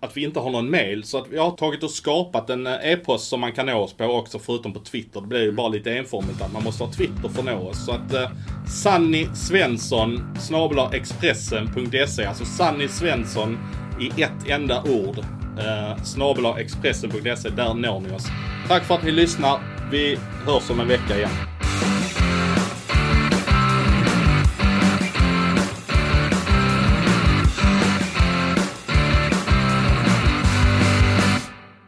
[0.00, 1.04] att vi inte har någon mail.
[1.04, 3.92] Så att vi har tagit och skapat en eh, e-post som man kan nå oss
[3.92, 5.20] på också förutom på Twitter.
[5.20, 7.86] Det blir ju bara lite enformigt att man måste ha Twitter för att nå oss.
[7.86, 8.30] Så att eh,
[8.66, 13.58] Sanny Svensson snabel Expressen.se Alltså Sanny Svensson
[14.00, 15.18] i ett enda ord.
[15.58, 18.26] Eh, snabel Expressen.se Där når ni oss.
[18.68, 19.77] Tack för att ni lyssnar.
[19.90, 21.30] Vi hörs om en vecka igen.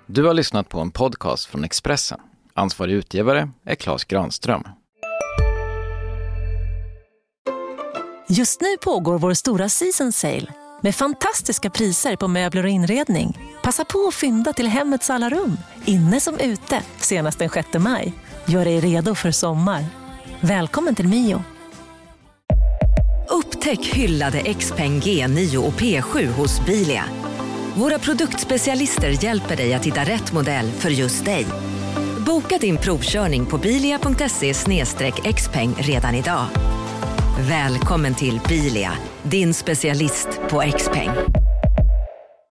[0.06, 2.20] Du har lyssnat på en podcast från Expressen.
[2.54, 4.62] Ansvarig utgivare är Klas Granström.
[8.28, 13.38] Just nu pågår vår stora season sale med fantastiska priser på möbler och inredning.
[13.62, 18.12] Passa på att fynda till hemmets alla rum, inne som ute, senast den 6 maj.
[18.44, 19.84] Gör dig redo för sommar.
[20.40, 21.42] Välkommen till Mio.
[23.28, 27.04] Upptäck hyllade XPeng G9 och P7 hos Bilia.
[27.74, 31.46] Våra produktspecialister hjälper dig att hitta rätt modell för just dig.
[32.26, 34.54] Boka din provkörning på bilia.se
[35.32, 36.46] xpeng redan idag.
[37.48, 41.10] Välkommen till Bilia, din specialist på X-peng.